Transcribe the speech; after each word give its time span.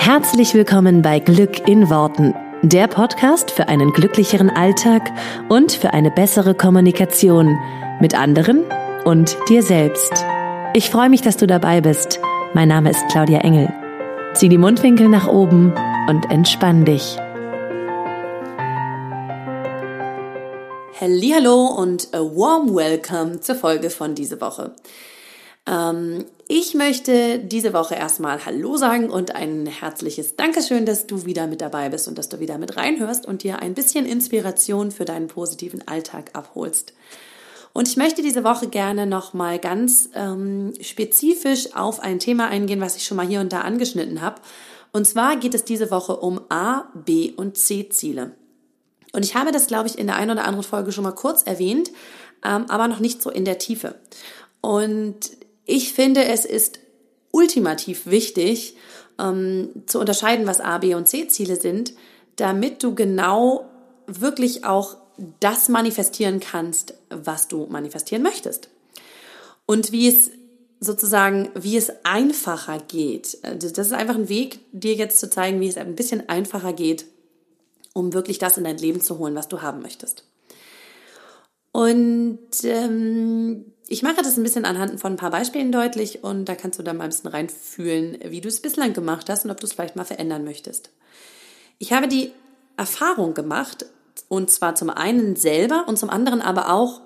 Herzlich 0.00 0.54
willkommen 0.54 1.02
bei 1.02 1.18
Glück 1.18 1.68
in 1.68 1.90
Worten, 1.90 2.32
der 2.62 2.86
Podcast 2.86 3.50
für 3.50 3.68
einen 3.68 3.92
glücklicheren 3.92 4.48
Alltag 4.48 5.10
und 5.50 5.72
für 5.72 5.92
eine 5.92 6.10
bessere 6.10 6.54
Kommunikation 6.54 7.58
mit 8.00 8.14
anderen 8.14 8.64
und 9.04 9.36
dir 9.50 9.62
selbst. 9.62 10.24
Ich 10.72 10.88
freue 10.88 11.10
mich, 11.10 11.20
dass 11.20 11.36
du 11.36 11.46
dabei 11.46 11.82
bist. 11.82 12.20
Mein 12.54 12.68
Name 12.68 12.90
ist 12.90 13.06
Claudia 13.10 13.40
Engel. 13.40 13.70
Zieh 14.34 14.48
die 14.48 14.56
Mundwinkel 14.56 15.08
nach 15.08 15.26
oben 15.26 15.74
und 16.08 16.30
entspann 16.30 16.86
dich. 16.86 17.18
Hallo 20.98 21.66
und 21.76 22.08
a 22.14 22.20
warm 22.20 22.74
welcome 22.74 23.40
zur 23.40 23.56
Folge 23.56 23.90
von 23.90 24.14
diese 24.14 24.40
Woche. 24.40 24.74
Ähm, 25.68 26.24
ich 26.48 26.74
möchte 26.74 27.38
diese 27.38 27.74
Woche 27.74 27.94
erstmal 27.94 28.44
Hallo 28.46 28.76
sagen 28.76 29.10
und 29.10 29.34
ein 29.34 29.66
herzliches 29.66 30.36
Dankeschön, 30.36 30.86
dass 30.86 31.06
du 31.06 31.26
wieder 31.26 31.46
mit 31.46 31.60
dabei 31.60 31.90
bist 31.90 32.08
und 32.08 32.16
dass 32.16 32.30
du 32.30 32.40
wieder 32.40 32.56
mit 32.56 32.76
reinhörst 32.76 33.26
und 33.26 33.42
dir 33.42 33.60
ein 33.60 33.74
bisschen 33.74 34.06
Inspiration 34.06 34.90
für 34.90 35.04
deinen 35.04 35.28
positiven 35.28 35.86
Alltag 35.86 36.30
abholst. 36.32 36.94
Und 37.74 37.86
ich 37.86 37.98
möchte 37.98 38.22
diese 38.22 38.44
Woche 38.44 38.68
gerne 38.68 39.06
nochmal 39.06 39.58
ganz 39.58 40.08
ähm, 40.14 40.72
spezifisch 40.80 41.76
auf 41.76 42.00
ein 42.00 42.18
Thema 42.18 42.48
eingehen, 42.48 42.80
was 42.80 42.96
ich 42.96 43.04
schon 43.04 43.18
mal 43.18 43.26
hier 43.26 43.40
und 43.40 43.52
da 43.52 43.60
angeschnitten 43.60 44.22
habe. 44.22 44.40
Und 44.92 45.06
zwar 45.06 45.36
geht 45.36 45.54
es 45.54 45.64
diese 45.64 45.90
Woche 45.90 46.16
um 46.16 46.40
A, 46.48 46.84
B 46.94 47.32
und 47.36 47.58
C 47.58 47.90
Ziele. 47.90 48.32
Und 49.12 49.24
ich 49.24 49.34
habe 49.34 49.52
das, 49.52 49.66
glaube 49.66 49.86
ich, 49.86 49.98
in 49.98 50.06
der 50.06 50.16
einen 50.16 50.30
oder 50.30 50.44
anderen 50.44 50.64
Folge 50.64 50.92
schon 50.92 51.04
mal 51.04 51.12
kurz 51.12 51.42
erwähnt, 51.42 51.90
ähm, 52.42 52.64
aber 52.68 52.88
noch 52.88 53.00
nicht 53.00 53.20
so 53.20 53.30
in 53.30 53.44
der 53.44 53.58
Tiefe. 53.58 53.96
Und 54.60 55.30
ich 55.68 55.92
finde, 55.92 56.24
es 56.24 56.46
ist 56.46 56.80
ultimativ 57.30 58.06
wichtig, 58.06 58.74
ähm, 59.18 59.70
zu 59.86 60.00
unterscheiden, 60.00 60.46
was 60.46 60.60
A, 60.60 60.78
B 60.78 60.94
und 60.94 61.06
C 61.06 61.28
Ziele 61.28 61.60
sind, 61.60 61.92
damit 62.36 62.82
du 62.82 62.94
genau 62.94 63.68
wirklich 64.06 64.64
auch 64.64 64.96
das 65.40 65.68
manifestieren 65.68 66.40
kannst, 66.40 66.94
was 67.10 67.48
du 67.48 67.66
manifestieren 67.66 68.22
möchtest. 68.22 68.70
Und 69.66 69.92
wie 69.92 70.08
es 70.08 70.30
sozusagen, 70.80 71.50
wie 71.54 71.76
es 71.76 71.92
einfacher 72.02 72.78
geht. 72.78 73.36
Also 73.42 73.68
das 73.68 73.88
ist 73.88 73.92
einfach 73.92 74.14
ein 74.14 74.30
Weg, 74.30 74.60
dir 74.72 74.94
jetzt 74.94 75.20
zu 75.20 75.28
zeigen, 75.28 75.60
wie 75.60 75.68
es 75.68 75.76
ein 75.76 75.96
bisschen 75.96 76.30
einfacher 76.30 76.72
geht, 76.72 77.04
um 77.92 78.14
wirklich 78.14 78.38
das 78.38 78.56
in 78.56 78.64
dein 78.64 78.78
Leben 78.78 79.02
zu 79.02 79.18
holen, 79.18 79.34
was 79.34 79.48
du 79.48 79.60
haben 79.60 79.82
möchtest. 79.82 80.24
Und 81.72 82.38
ähm, 82.62 83.66
ich 83.88 84.02
mache 84.02 84.22
das 84.22 84.36
ein 84.36 84.42
bisschen 84.42 84.66
anhand 84.66 85.00
von 85.00 85.14
ein 85.14 85.16
paar 85.16 85.30
Beispielen 85.30 85.72
deutlich 85.72 86.22
und 86.22 86.44
da 86.44 86.54
kannst 86.54 86.78
du 86.78 86.82
dann 86.82 86.98
mal 86.98 87.04
ein 87.04 87.10
bisschen 87.10 87.30
reinfühlen, 87.30 88.18
wie 88.24 88.42
du 88.42 88.48
es 88.48 88.60
bislang 88.60 88.92
gemacht 88.92 89.30
hast 89.30 89.44
und 89.44 89.50
ob 89.50 89.60
du 89.60 89.66
es 89.66 89.72
vielleicht 89.72 89.96
mal 89.96 90.04
verändern 90.04 90.44
möchtest. 90.44 90.90
Ich 91.78 91.92
habe 91.92 92.06
die 92.06 92.32
Erfahrung 92.76 93.32
gemacht, 93.32 93.86
und 94.28 94.50
zwar 94.50 94.74
zum 94.74 94.90
einen 94.90 95.36
selber 95.36 95.84
und 95.88 95.98
zum 95.98 96.10
anderen 96.10 96.42
aber 96.42 96.70
auch 96.70 97.00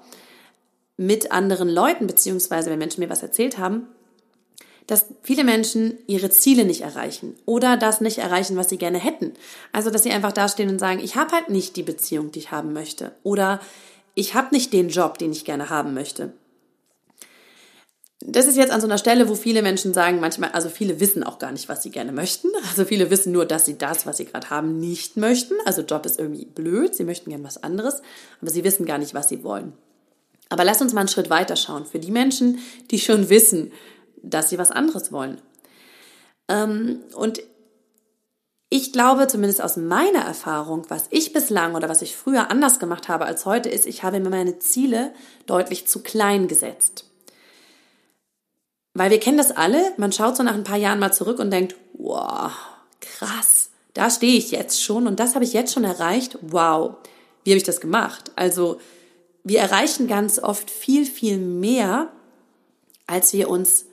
mit 0.96 1.30
anderen 1.30 1.68
Leuten, 1.68 2.06
beziehungsweise 2.08 2.70
wenn 2.70 2.80
Menschen 2.80 3.00
mir 3.00 3.10
was 3.10 3.22
erzählt 3.22 3.58
haben, 3.58 3.86
dass 4.88 5.06
viele 5.22 5.44
Menschen 5.44 5.98
ihre 6.08 6.30
Ziele 6.30 6.64
nicht 6.64 6.80
erreichen 6.80 7.36
oder 7.46 7.76
das 7.76 8.00
nicht 8.00 8.18
erreichen, 8.18 8.56
was 8.56 8.68
sie 8.68 8.78
gerne 8.78 8.98
hätten. 8.98 9.34
Also, 9.70 9.90
dass 9.90 10.02
sie 10.02 10.10
einfach 10.10 10.32
dastehen 10.32 10.68
und 10.68 10.80
sagen, 10.80 10.98
ich 10.98 11.14
habe 11.14 11.32
halt 11.32 11.48
nicht 11.48 11.76
die 11.76 11.84
Beziehung, 11.84 12.32
die 12.32 12.40
ich 12.40 12.50
haben 12.50 12.72
möchte 12.72 13.12
oder 13.22 13.60
ich 14.14 14.34
habe 14.34 14.48
nicht 14.52 14.72
den 14.72 14.88
Job, 14.88 15.18
den 15.18 15.30
ich 15.30 15.44
gerne 15.44 15.70
haben 15.70 15.94
möchte 15.94 16.32
das 18.26 18.46
ist 18.46 18.56
jetzt 18.56 18.72
an 18.72 18.80
so 18.80 18.86
einer 18.86 18.98
Stelle, 18.98 19.28
wo 19.28 19.34
viele 19.34 19.62
Menschen 19.62 19.94
sagen, 19.94 20.20
manchmal, 20.20 20.50
also 20.52 20.68
viele 20.68 21.00
wissen 21.00 21.24
auch 21.24 21.38
gar 21.38 21.52
nicht, 21.52 21.68
was 21.68 21.82
sie 21.82 21.90
gerne 21.90 22.12
möchten. 22.12 22.48
Also 22.68 22.84
viele 22.84 23.10
wissen 23.10 23.32
nur, 23.32 23.46
dass 23.46 23.64
sie 23.64 23.78
das, 23.78 24.06
was 24.06 24.18
sie 24.18 24.26
gerade 24.26 24.50
haben, 24.50 24.78
nicht 24.78 25.16
möchten. 25.16 25.54
Also 25.64 25.82
Job 25.82 26.06
ist 26.06 26.18
irgendwie 26.18 26.46
blöd, 26.46 26.94
sie 26.94 27.04
möchten 27.04 27.30
gerne 27.30 27.44
was 27.44 27.62
anderes, 27.62 28.02
aber 28.40 28.50
sie 28.50 28.64
wissen 28.64 28.86
gar 28.86 28.98
nicht, 28.98 29.14
was 29.14 29.28
sie 29.28 29.42
wollen. 29.42 29.72
Aber 30.48 30.64
lass 30.64 30.82
uns 30.82 30.92
mal 30.92 31.00
einen 31.00 31.08
Schritt 31.08 31.30
weiter 31.30 31.56
schauen. 31.56 31.86
Für 31.86 31.98
die 31.98 32.10
Menschen, 32.10 32.58
die 32.90 32.98
schon 32.98 33.28
wissen, 33.28 33.72
dass 34.22 34.50
sie 34.50 34.58
was 34.58 34.70
anderes 34.70 35.10
wollen. 35.10 35.40
Ähm, 36.48 37.00
und 37.14 37.42
ich 38.68 38.92
glaube, 38.92 39.26
zumindest 39.26 39.62
aus 39.62 39.76
meiner 39.76 40.20
Erfahrung, 40.20 40.86
was 40.88 41.06
ich 41.10 41.32
bislang 41.32 41.74
oder 41.74 41.88
was 41.88 42.02
ich 42.02 42.16
früher 42.16 42.50
anders 42.50 42.78
gemacht 42.78 43.08
habe 43.08 43.24
als 43.24 43.46
heute, 43.46 43.68
ist, 43.68 43.86
ich 43.86 44.02
habe 44.02 44.20
mir 44.20 44.30
meine 44.30 44.58
Ziele 44.58 45.12
deutlich 45.46 45.86
zu 45.86 46.02
klein 46.02 46.48
gesetzt. 46.48 47.11
Weil 48.94 49.10
wir 49.10 49.20
kennen 49.20 49.38
das 49.38 49.50
alle, 49.50 49.92
man 49.96 50.12
schaut 50.12 50.36
so 50.36 50.42
nach 50.42 50.54
ein 50.54 50.64
paar 50.64 50.76
Jahren 50.76 50.98
mal 50.98 51.12
zurück 51.12 51.38
und 51.38 51.50
denkt, 51.50 51.76
wow, 51.94 52.52
krass, 53.00 53.70
da 53.94 54.10
stehe 54.10 54.36
ich 54.36 54.50
jetzt 54.50 54.82
schon 54.82 55.06
und 55.06 55.18
das 55.18 55.34
habe 55.34 55.44
ich 55.44 55.52
jetzt 55.52 55.72
schon 55.72 55.84
erreicht. 55.84 56.38
Wow, 56.42 56.96
wie 57.44 57.50
habe 57.50 57.58
ich 57.58 57.64
das 57.64 57.80
gemacht? 57.80 58.30
Also 58.36 58.80
wir 59.44 59.60
erreichen 59.60 60.06
ganz 60.06 60.38
oft 60.38 60.70
viel, 60.70 61.06
viel 61.06 61.38
mehr, 61.38 62.12
als 63.06 63.32
wir 63.32 63.48
uns 63.48 63.86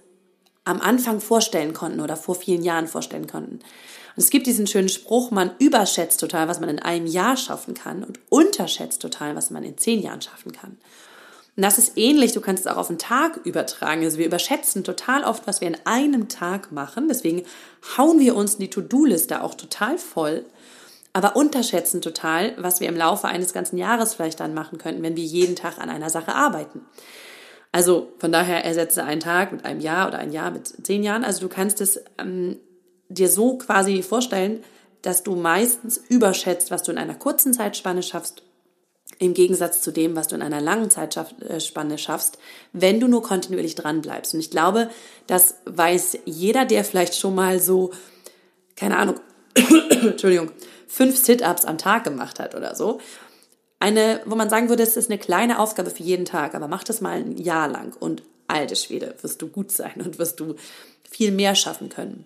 am 0.64 0.82
Anfang 0.82 1.20
vorstellen 1.20 1.74
konnten 1.74 2.02
oder 2.02 2.16
vor 2.16 2.36
vielen 2.36 2.64
Jahren 2.64 2.88
vorstellen 2.88 3.28
konnten. 3.28 3.56
Und 3.56 4.24
es 4.24 4.30
gibt 4.30 4.48
diesen 4.48 4.68
schönen 4.68 4.90
Spruch, 4.90 5.32
man 5.32 5.52
überschätzt 5.60 6.20
total, 6.20 6.48
was 6.48 6.60
man 6.60 6.70
in 6.70 6.80
einem 6.80 7.08
Jahr 7.08 7.38
schaffen 7.38 7.74
kann 7.74 8.04
und 8.04 8.20
unterschätzt 8.30 9.02
total, 9.02 9.36
was 9.36 9.50
man 9.50 9.64
in 9.64 9.78
zehn 9.78 10.02
Jahren 10.02 10.22
schaffen 10.22 10.52
kann. 10.52 10.78
Und 11.60 11.64
das 11.64 11.78
ist 11.78 11.98
ähnlich, 11.98 12.32
du 12.32 12.40
kannst 12.40 12.66
es 12.66 12.72
auch 12.72 12.78
auf 12.78 12.88
den 12.88 13.00
Tag 13.00 13.42
übertragen. 13.44 14.02
Also 14.06 14.18
wir 14.18 14.26
überschätzen 14.26 14.86
total 14.86 15.26
oft, 15.26 15.46
was 15.46 15.60
wir 15.60 15.68
in 15.68 15.76
einem 15.84 16.30
Tag 16.30 16.72
machen. 16.72 17.10
Deswegen 17.10 17.44
hauen 17.98 18.18
wir 18.18 18.38
uns 18.38 18.60
die 18.60 18.70
To-Do-Liste 18.70 19.44
auch 19.44 19.56
total 19.56 19.98
voll, 19.98 20.46
aber 21.12 21.36
unterschätzen 21.36 22.02
total, 22.02 22.54
was 22.58 22.80
wir 22.80 22.88
im 22.88 22.96
Laufe 22.96 23.28
eines 23.28 23.52
ganzen 23.52 23.78
Jahres 23.78 24.14
vielleicht 24.14 24.40
dann 24.40 24.54
machen 24.54 24.78
könnten, 24.78 25.04
wenn 25.04 25.18
wir 25.18 25.24
jeden 25.26 25.58
Tag 25.58 25.80
an 25.80 25.90
einer 25.90 26.10
Sache 26.10 26.34
arbeiten. 26.34 26.86
Also 27.74 28.14
von 28.20 28.32
daher 28.32 28.64
ersetze 28.64 29.04
einen 29.04 29.20
Tag 29.20 29.52
mit 29.52 29.66
einem 29.66 29.82
Jahr 29.82 30.08
oder 30.08 30.20
ein 30.20 30.32
Jahr 30.32 30.52
mit 30.52 30.66
zehn 30.88 31.04
Jahren. 31.04 31.26
Also 31.26 31.42
du 31.42 31.50
kannst 31.50 31.82
es 31.82 32.02
ähm, 32.18 32.56
dir 33.10 33.28
so 33.28 33.58
quasi 33.58 34.02
vorstellen, 34.02 34.64
dass 35.02 35.24
du 35.24 35.36
meistens 35.36 35.98
überschätzt, 36.08 36.72
was 36.72 36.84
du 36.84 36.94
in 36.94 36.98
einer 36.98 37.16
kurzen 37.16 37.54
Zeitspanne 37.54 38.02
schaffst 38.02 38.44
im 39.20 39.34
Gegensatz 39.34 39.82
zu 39.82 39.92
dem, 39.92 40.16
was 40.16 40.30
du 40.30 40.36
in 40.36 40.42
einer 40.42 40.62
langen 40.62 40.90
Zeitspanne 40.90 41.98
schaffst, 41.98 42.40
wenn 42.72 43.00
du 43.02 43.08
nur 43.08 43.22
kontinuierlich 43.22 43.76
dran 43.76 44.02
bleibst. 44.02 44.34
Und 44.34 44.40
ich 44.40 44.50
glaube, 44.50 44.90
das 45.28 45.56
weiß 45.66 46.20
jeder, 46.26 46.66
der 46.66 46.86
vielleicht 46.86 47.16
schon 47.16 47.36
mal 47.36 47.60
so, 47.60 47.92
keine 48.78 48.98
Ahnung, 48.98 49.20
Entschuldigung, 49.90 50.52
fünf 50.88 51.18
Sit-ups 51.18 51.66
am 51.66 51.78
Tag 51.78 52.06
gemacht 52.06 52.40
hat 52.40 52.56
oder 52.56 52.76
so. 52.76 53.00
Eine, 53.82 54.22
wo 54.26 54.36
man 54.36 54.50
sagen 54.50 54.70
würde, 54.70 54.84
es 54.84 54.98
ist 54.98 55.10
eine 55.10 55.20
kleine 55.20 55.60
Aufgabe 55.60 55.90
für 55.90 56.04
jeden 56.04 56.26
Tag, 56.26 56.56
aber 56.56 56.70
mach 56.70 56.86
das 56.86 57.02
mal 57.02 57.18
ein 57.18 57.38
Jahr 57.38 57.68
lang 57.68 57.96
und 58.00 58.24
alte 58.48 58.76
Schwede, 58.78 59.16
wirst 59.22 59.42
du 59.42 59.48
gut 59.48 59.72
sein 59.72 59.96
und 59.98 60.18
wirst 60.18 60.40
du 60.40 60.56
viel 61.10 61.32
mehr 61.32 61.56
schaffen 61.56 61.90
können. 61.90 62.26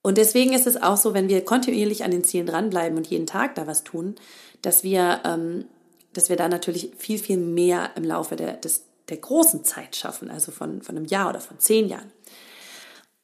Und 0.00 0.16
deswegen 0.16 0.52
ist 0.52 0.66
es 0.66 0.80
auch 0.80 0.96
so, 0.96 1.12
wenn 1.12 1.28
wir 1.28 1.44
kontinuierlich 1.44 2.04
an 2.04 2.10
den 2.10 2.24
Zielen 2.24 2.46
dranbleiben 2.46 2.96
und 2.96 3.06
jeden 3.08 3.26
Tag 3.26 3.54
da 3.56 3.66
was 3.66 3.84
tun, 3.84 4.14
dass 4.62 4.82
wir, 4.82 5.20
ähm, 5.24 5.66
dass 6.12 6.28
wir 6.28 6.36
da 6.36 6.48
natürlich 6.48 6.90
viel, 6.98 7.18
viel 7.18 7.38
mehr 7.38 7.90
im 7.96 8.04
Laufe 8.04 8.36
der, 8.36 8.54
des, 8.54 8.84
der 9.08 9.18
großen 9.18 9.64
Zeit 9.64 9.96
schaffen, 9.96 10.30
also 10.30 10.52
von, 10.52 10.82
von 10.82 10.96
einem 10.96 11.06
Jahr 11.06 11.28
oder 11.28 11.40
von 11.40 11.58
zehn 11.58 11.88
Jahren. 11.88 12.12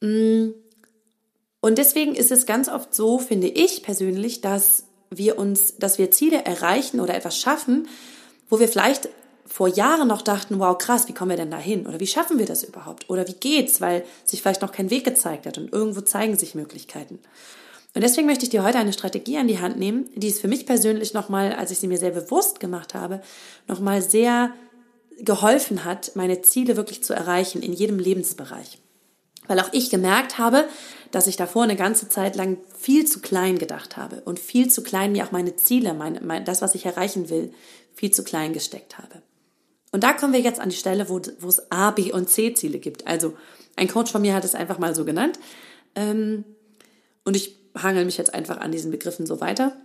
Mm. 0.01 0.53
Und 1.61 1.79
deswegen 1.79 2.13
ist 2.13 2.31
es 2.31 2.45
ganz 2.45 2.69
oft 2.69 2.93
so, 2.93 3.17
finde 3.17 3.47
ich 3.47 3.81
persönlich, 3.81 4.41
dass 4.41 4.83
wir 5.09 5.39
uns, 5.39 5.77
dass 5.77 5.97
wir 5.97 6.11
Ziele 6.11 6.45
erreichen 6.45 6.99
oder 6.99 7.15
etwas 7.15 7.39
schaffen, 7.39 7.87
wo 8.49 8.59
wir 8.59 8.67
vielleicht 8.67 9.09
vor 9.45 9.67
Jahren 9.67 10.07
noch 10.07 10.21
dachten, 10.21 10.59
wow, 10.59 10.77
krass, 10.77 11.07
wie 11.07 11.13
kommen 11.13 11.29
wir 11.29 11.37
denn 11.37 11.51
da 11.51 11.57
hin? 11.57 11.85
Oder 11.87 11.99
wie 11.99 12.07
schaffen 12.07 12.39
wir 12.39 12.45
das 12.45 12.63
überhaupt? 12.63 13.09
Oder 13.09 13.27
wie 13.27 13.33
geht's? 13.33 13.79
Weil 13.79 14.03
sich 14.23 14.41
vielleicht 14.41 14.61
noch 14.61 14.71
kein 14.71 14.89
Weg 14.89 15.05
gezeigt 15.05 15.45
hat 15.45 15.57
und 15.57 15.71
irgendwo 15.71 16.01
zeigen 16.01 16.37
sich 16.37 16.55
Möglichkeiten. 16.55 17.19
Und 17.95 18.01
deswegen 18.01 18.27
möchte 18.27 18.43
ich 18.43 18.49
dir 18.49 18.63
heute 18.63 18.77
eine 18.77 18.91
Strategie 18.91 19.37
an 19.37 19.47
die 19.47 19.59
Hand 19.59 19.79
nehmen, 19.79 20.09
die 20.15 20.27
es 20.27 20.39
für 20.39 20.49
mich 20.49 20.65
persönlich 20.65 21.13
nochmal, 21.13 21.53
als 21.53 21.71
ich 21.71 21.79
sie 21.79 21.87
mir 21.87 21.97
sehr 21.97 22.11
bewusst 22.11 22.59
gemacht 22.59 22.93
habe, 22.93 23.21
nochmal 23.67 24.01
sehr 24.01 24.53
geholfen 25.17 25.85
hat, 25.85 26.11
meine 26.15 26.41
Ziele 26.41 26.75
wirklich 26.75 27.03
zu 27.05 27.13
erreichen 27.13 27.61
in 27.61 27.71
jedem 27.71 27.97
Lebensbereich. 27.97 28.79
Weil 29.47 29.61
auch 29.61 29.71
ich 29.71 29.89
gemerkt 29.89 30.37
habe, 30.37 30.67
dass 31.11 31.27
ich 31.27 31.37
davor 31.37 31.63
eine 31.63 31.77
ganze 31.77 32.09
Zeit 32.09 32.35
lang 32.35 32.57
viel 32.77 33.05
zu 33.05 33.21
klein 33.21 33.57
gedacht 33.57 33.95
habe 33.95 34.21
und 34.25 34.39
viel 34.39 34.69
zu 34.69 34.83
klein 34.83 35.13
mir 35.13 35.25
auch 35.25 35.31
meine 35.31 35.55
Ziele, 35.55 35.93
mein, 35.93 36.19
mein, 36.21 36.43
das, 36.43 36.61
was 36.61 36.75
ich 36.75 36.85
erreichen 36.85 37.29
will, 37.29 37.53
viel 37.93 38.11
zu 38.11 38.25
klein 38.25 38.51
gesteckt 38.51 38.97
habe. 38.97 39.21
Und 39.93 40.03
da 40.03 40.11
kommen 40.11 40.33
wir 40.33 40.41
jetzt 40.41 40.59
an 40.59 40.67
die 40.67 40.75
Stelle, 40.75 41.07
wo, 41.07 41.21
wo 41.39 41.47
es 41.47 41.71
A, 41.71 41.91
B 41.91 42.11
und 42.11 42.29
C 42.29 42.53
Ziele 42.53 42.79
gibt. 42.79 43.07
Also 43.07 43.37
ein 43.77 43.87
Coach 43.87 44.11
von 44.11 44.21
mir 44.21 44.33
hat 44.33 44.43
es 44.43 44.53
einfach 44.53 44.79
mal 44.79 44.93
so 44.93 45.05
genannt. 45.05 45.39
Ähm, 45.95 46.43
und 47.23 47.37
ich 47.37 47.55
hangel 47.75 48.05
mich 48.05 48.17
jetzt 48.17 48.33
einfach 48.33 48.57
an 48.57 48.71
diesen 48.71 48.91
Begriffen 48.91 49.25
so 49.25 49.41
weiter. 49.41 49.75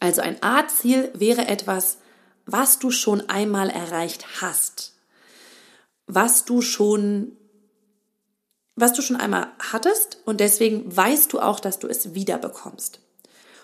Also 0.00 0.20
ein 0.22 0.42
A-Ziel 0.42 1.10
wäre 1.14 1.46
etwas, 1.46 1.98
was 2.46 2.78
du 2.78 2.90
schon 2.90 3.28
einmal 3.28 3.70
erreicht 3.70 4.40
hast, 4.40 4.94
was 6.06 6.44
du 6.44 6.60
schon 6.60 7.36
was 8.74 8.94
du 8.94 9.02
schon 9.02 9.16
einmal 9.16 9.48
hattest 9.58 10.18
und 10.24 10.40
deswegen 10.40 10.96
weißt 10.96 11.32
du 11.32 11.40
auch, 11.40 11.60
dass 11.60 11.78
du 11.78 11.88
es 11.88 12.14
wieder 12.14 12.38
bekommst. 12.38 13.00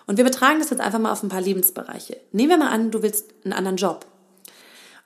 Und 0.05 0.17
wir 0.17 0.23
betragen 0.23 0.59
das 0.59 0.69
jetzt 0.69 0.81
einfach 0.81 0.99
mal 0.99 1.11
auf 1.11 1.23
ein 1.23 1.29
paar 1.29 1.41
Lebensbereiche. 1.41 2.17
Nehmen 2.31 2.49
wir 2.49 2.57
mal 2.57 2.69
an, 2.69 2.91
du 2.91 3.01
willst 3.01 3.33
einen 3.43 3.53
anderen 3.53 3.77
Job. 3.77 4.05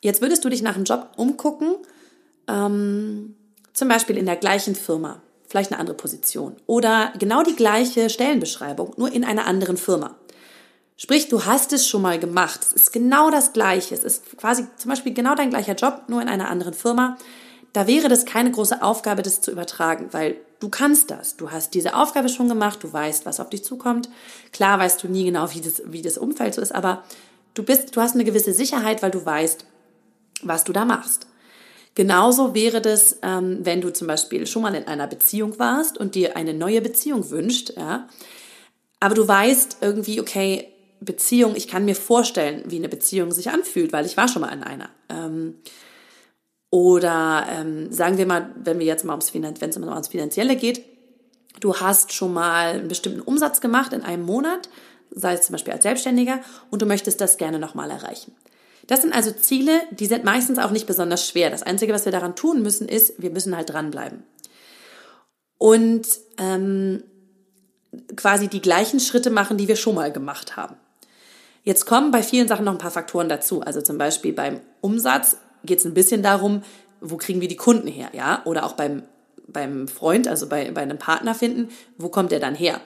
Jetzt 0.01 0.21
würdest 0.21 0.43
du 0.43 0.49
dich 0.49 0.61
nach 0.61 0.75
einem 0.75 0.83
Job 0.83 1.11
umgucken, 1.15 1.75
ähm, 2.47 3.35
zum 3.73 3.87
Beispiel 3.87 4.17
in 4.17 4.25
der 4.25 4.35
gleichen 4.35 4.75
Firma, 4.75 5.22
vielleicht 5.53 5.71
eine 5.71 5.79
andere 5.79 5.95
Position 5.95 6.55
oder 6.65 7.13
genau 7.19 7.43
die 7.43 7.55
gleiche 7.55 8.09
Stellenbeschreibung, 8.09 8.93
nur 8.97 9.11
in 9.11 9.23
einer 9.23 9.45
anderen 9.45 9.77
Firma. 9.77 10.15
Sprich, 10.97 11.29
du 11.29 11.45
hast 11.45 11.73
es 11.73 11.87
schon 11.87 12.01
mal 12.01 12.17
gemacht. 12.17 12.61
Es 12.63 12.73
ist 12.73 12.91
genau 12.91 13.29
das 13.29 13.53
Gleiche. 13.53 13.93
Es 13.93 14.03
ist 14.03 14.35
quasi 14.35 14.65
zum 14.77 14.89
Beispiel 14.89 15.13
genau 15.13 15.35
dein 15.35 15.51
gleicher 15.51 15.75
Job, 15.75 16.05
nur 16.07 16.23
in 16.23 16.27
einer 16.27 16.49
anderen 16.49 16.73
Firma. 16.73 17.17
Da 17.71 17.85
wäre 17.85 18.09
das 18.09 18.25
keine 18.25 18.49
große 18.49 18.81
Aufgabe, 18.81 19.21
das 19.21 19.41
zu 19.41 19.51
übertragen, 19.51 20.07
weil 20.09 20.37
du 20.59 20.69
kannst 20.69 21.11
das. 21.11 21.37
Du 21.37 21.51
hast 21.51 21.75
diese 21.75 21.93
Aufgabe 21.93 22.29
schon 22.29 22.49
gemacht, 22.49 22.79
du 22.81 22.91
weißt, 22.91 23.27
was 23.27 23.39
auf 23.39 23.51
dich 23.51 23.63
zukommt. 23.63 24.09
Klar 24.53 24.79
weißt 24.79 25.03
du 25.03 25.07
nie 25.07 25.23
genau, 25.23 25.53
wie 25.53 25.61
das, 25.61 25.83
wie 25.85 26.01
das 26.01 26.17
Umfeld 26.17 26.55
so 26.55 26.61
ist, 26.61 26.73
aber 26.73 27.03
du 27.53 27.61
bist, 27.61 27.95
du 27.95 28.01
hast 28.01 28.15
eine 28.15 28.23
gewisse 28.23 28.53
Sicherheit, 28.53 29.03
weil 29.03 29.11
du 29.11 29.23
weißt, 29.23 29.67
was 30.41 30.63
du 30.63 30.73
da 30.73 30.83
machst. 30.83 31.27
Genauso 31.95 32.55
wäre 32.55 32.81
das, 32.81 33.19
ähm, 33.21 33.59
wenn 33.61 33.81
du 33.81 33.93
zum 33.93 34.07
Beispiel 34.07 34.47
schon 34.47 34.63
mal 34.63 34.73
in 34.73 34.87
einer 34.87 35.07
Beziehung 35.07 35.59
warst 35.59 35.97
und 35.97 36.15
dir 36.15 36.35
eine 36.35 36.53
neue 36.53 36.81
Beziehung 36.81 37.29
wünscht, 37.29 37.73
ja. 37.77 38.07
Aber 38.99 39.15
du 39.15 39.27
weißt 39.27 39.77
irgendwie, 39.81 40.21
okay, 40.21 40.73
Beziehung, 41.01 41.55
ich 41.55 41.67
kann 41.67 41.85
mir 41.85 41.95
vorstellen, 41.95 42.63
wie 42.65 42.77
eine 42.77 42.89
Beziehung 42.89 43.31
sich 43.31 43.49
anfühlt, 43.49 43.93
weil 43.93 44.05
ich 44.05 44.17
war 44.17 44.27
schon 44.27 44.41
mal 44.41 44.53
in 44.53 44.63
einer. 44.63 44.89
Ähm, 45.09 45.55
oder 46.69 47.45
ähm, 47.51 47.91
sagen 47.91 48.17
wir 48.17 48.25
mal, 48.25 48.49
wenn 48.55 48.79
wir 48.79 48.85
jetzt 48.85 49.05
mal 49.05 49.13
ums, 49.13 49.33
wenn 49.33 49.43
es 49.43 49.77
mal 49.77 49.89
ums 49.89 50.07
Finanzielle 50.07 50.55
geht, 50.55 50.83
du 51.59 51.75
hast 51.75 52.13
schon 52.13 52.33
mal 52.33 52.75
einen 52.75 52.87
bestimmten 52.87 53.21
Umsatz 53.21 53.61
gemacht 53.61 53.93
in 53.93 54.01
einem 54.01 54.23
Monat, 54.23 54.69
sei 55.11 55.33
es 55.33 55.43
zum 55.43 55.53
Beispiel 55.53 55.73
als 55.73 55.83
Selbstständiger, 55.83 56.39
und 56.71 56.81
du 56.81 56.87
möchtest 56.87 57.21
das 57.21 57.37
gerne 57.37 57.59
nochmal 57.59 57.91
erreichen. 57.91 58.35
Das 58.93 59.01
sind 59.01 59.15
also 59.15 59.31
Ziele, 59.31 59.81
die 59.89 60.05
sind 60.05 60.23
meistens 60.23 60.59
auch 60.59 60.69
nicht 60.69 60.85
besonders 60.85 61.27
schwer. 61.27 61.49
Das 61.49 61.63
Einzige, 61.63 61.93
was 61.93 62.05
wir 62.05 62.11
daran 62.11 62.35
tun 62.35 62.61
müssen, 62.61 62.87
ist, 62.87 63.19
wir 63.19 63.31
müssen 63.31 63.57
halt 63.57 63.71
dranbleiben. 63.71 64.21
Und 65.57 66.05
ähm, 66.37 67.03
quasi 68.15 68.49
die 68.49 68.61
gleichen 68.61 68.99
Schritte 68.99 69.31
machen, 69.31 69.57
die 69.57 69.67
wir 69.67 69.77
schon 69.77 69.95
mal 69.95 70.11
gemacht 70.11 70.57
haben. 70.57 70.75
Jetzt 71.63 71.87
kommen 71.87 72.11
bei 72.11 72.21
vielen 72.21 72.47
Sachen 72.47 72.65
noch 72.65 72.73
ein 72.73 72.77
paar 72.77 72.91
Faktoren 72.91 73.29
dazu. 73.29 73.61
Also 73.61 73.81
zum 73.81 73.97
Beispiel 73.97 74.31
beim 74.31 74.61
Umsatz 74.79 75.37
geht 75.65 75.79
es 75.79 75.85
ein 75.85 75.95
bisschen 75.95 76.21
darum, 76.21 76.61
wo 77.01 77.17
kriegen 77.17 77.41
wir 77.41 77.47
die 77.47 77.55
Kunden 77.55 77.87
her, 77.87 78.09
ja? 78.13 78.43
Oder 78.45 78.63
auch 78.63 78.73
beim, 78.73 79.01
beim 79.47 79.87
Freund, 79.87 80.27
also 80.27 80.47
bei, 80.47 80.69
bei 80.69 80.81
einem 80.81 80.99
Partner 80.99 81.33
finden, 81.33 81.69
wo 81.97 82.09
kommt 82.09 82.31
der 82.31 82.39
dann 82.39 82.53
her? 82.53 82.79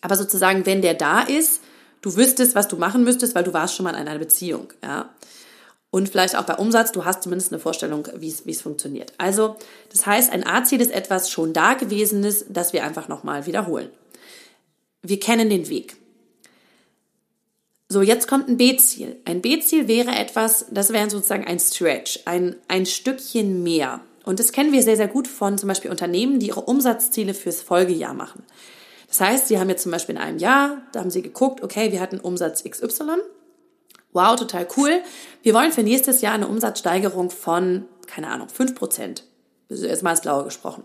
Aber 0.00 0.16
sozusagen, 0.16 0.64
wenn 0.64 0.80
der 0.80 0.94
da 0.94 1.20
ist, 1.20 1.60
du 2.02 2.16
wüsstest, 2.16 2.54
was 2.54 2.68
du 2.68 2.76
machen 2.76 3.04
müsstest, 3.04 3.34
weil 3.34 3.44
du 3.44 3.52
warst 3.52 3.74
schon 3.74 3.84
mal 3.84 3.90
in 3.90 4.08
einer 4.08 4.18
Beziehung, 4.18 4.72
ja. 4.82 5.10
Und 5.90 6.10
vielleicht 6.10 6.36
auch 6.36 6.44
bei 6.44 6.56
Umsatz, 6.56 6.92
du 6.92 7.06
hast 7.06 7.22
zumindest 7.22 7.50
eine 7.50 7.60
Vorstellung, 7.60 8.06
wie 8.16 8.28
es, 8.28 8.60
funktioniert. 8.60 9.14
Also, 9.16 9.56
das 9.90 10.04
heißt, 10.04 10.30
ein 10.30 10.46
A-Ziel 10.46 10.82
ist 10.82 10.90
etwas 10.90 11.30
schon 11.30 11.54
da 11.54 11.74
gewesenes, 11.74 12.44
das 12.50 12.74
wir 12.74 12.84
einfach 12.84 13.08
nochmal 13.08 13.46
wiederholen. 13.46 13.88
Wir 15.02 15.18
kennen 15.18 15.48
den 15.48 15.70
Weg. 15.70 15.96
So, 17.88 18.02
jetzt 18.02 18.28
kommt 18.28 18.48
ein 18.48 18.58
B-Ziel. 18.58 19.16
Ein 19.24 19.40
B-Ziel 19.40 19.88
wäre 19.88 20.10
etwas, 20.10 20.66
das 20.70 20.92
wäre 20.92 21.08
sozusagen 21.08 21.46
ein 21.46 21.58
Stretch, 21.58 22.20
ein, 22.26 22.56
ein 22.68 22.84
Stückchen 22.84 23.62
mehr. 23.62 24.02
Und 24.26 24.40
das 24.40 24.52
kennen 24.52 24.72
wir 24.72 24.82
sehr, 24.82 24.98
sehr 24.98 25.08
gut 25.08 25.26
von 25.26 25.56
zum 25.56 25.68
Beispiel 25.68 25.90
Unternehmen, 25.90 26.38
die 26.38 26.48
ihre 26.48 26.60
Umsatzziele 26.60 27.32
fürs 27.32 27.62
Folgejahr 27.62 28.12
machen. 28.12 28.42
Das 29.08 29.20
heißt, 29.20 29.48
sie 29.48 29.58
haben 29.58 29.70
jetzt 29.70 29.82
zum 29.82 29.92
Beispiel 29.92 30.14
in 30.14 30.20
einem 30.20 30.38
Jahr, 30.38 30.82
da 30.92 31.00
haben 31.00 31.10
sie 31.10 31.22
geguckt, 31.22 31.62
okay, 31.62 31.92
wir 31.92 32.00
hatten 32.00 32.20
Umsatz 32.20 32.62
XY. 32.62 33.16
Wow, 34.12 34.36
total 34.36 34.66
cool. 34.76 35.02
Wir 35.42 35.54
wollen 35.54 35.72
für 35.72 35.82
nächstes 35.82 36.20
Jahr 36.20 36.34
eine 36.34 36.48
Umsatzsteigerung 36.48 37.30
von, 37.30 37.86
keine 38.06 38.28
Ahnung, 38.28 38.48
5 38.48 38.74
Prozent. 38.74 39.24
Jetzt 39.68 40.02
mal 40.02 40.12
ins 40.12 40.20
Blaue 40.20 40.44
gesprochen. 40.44 40.84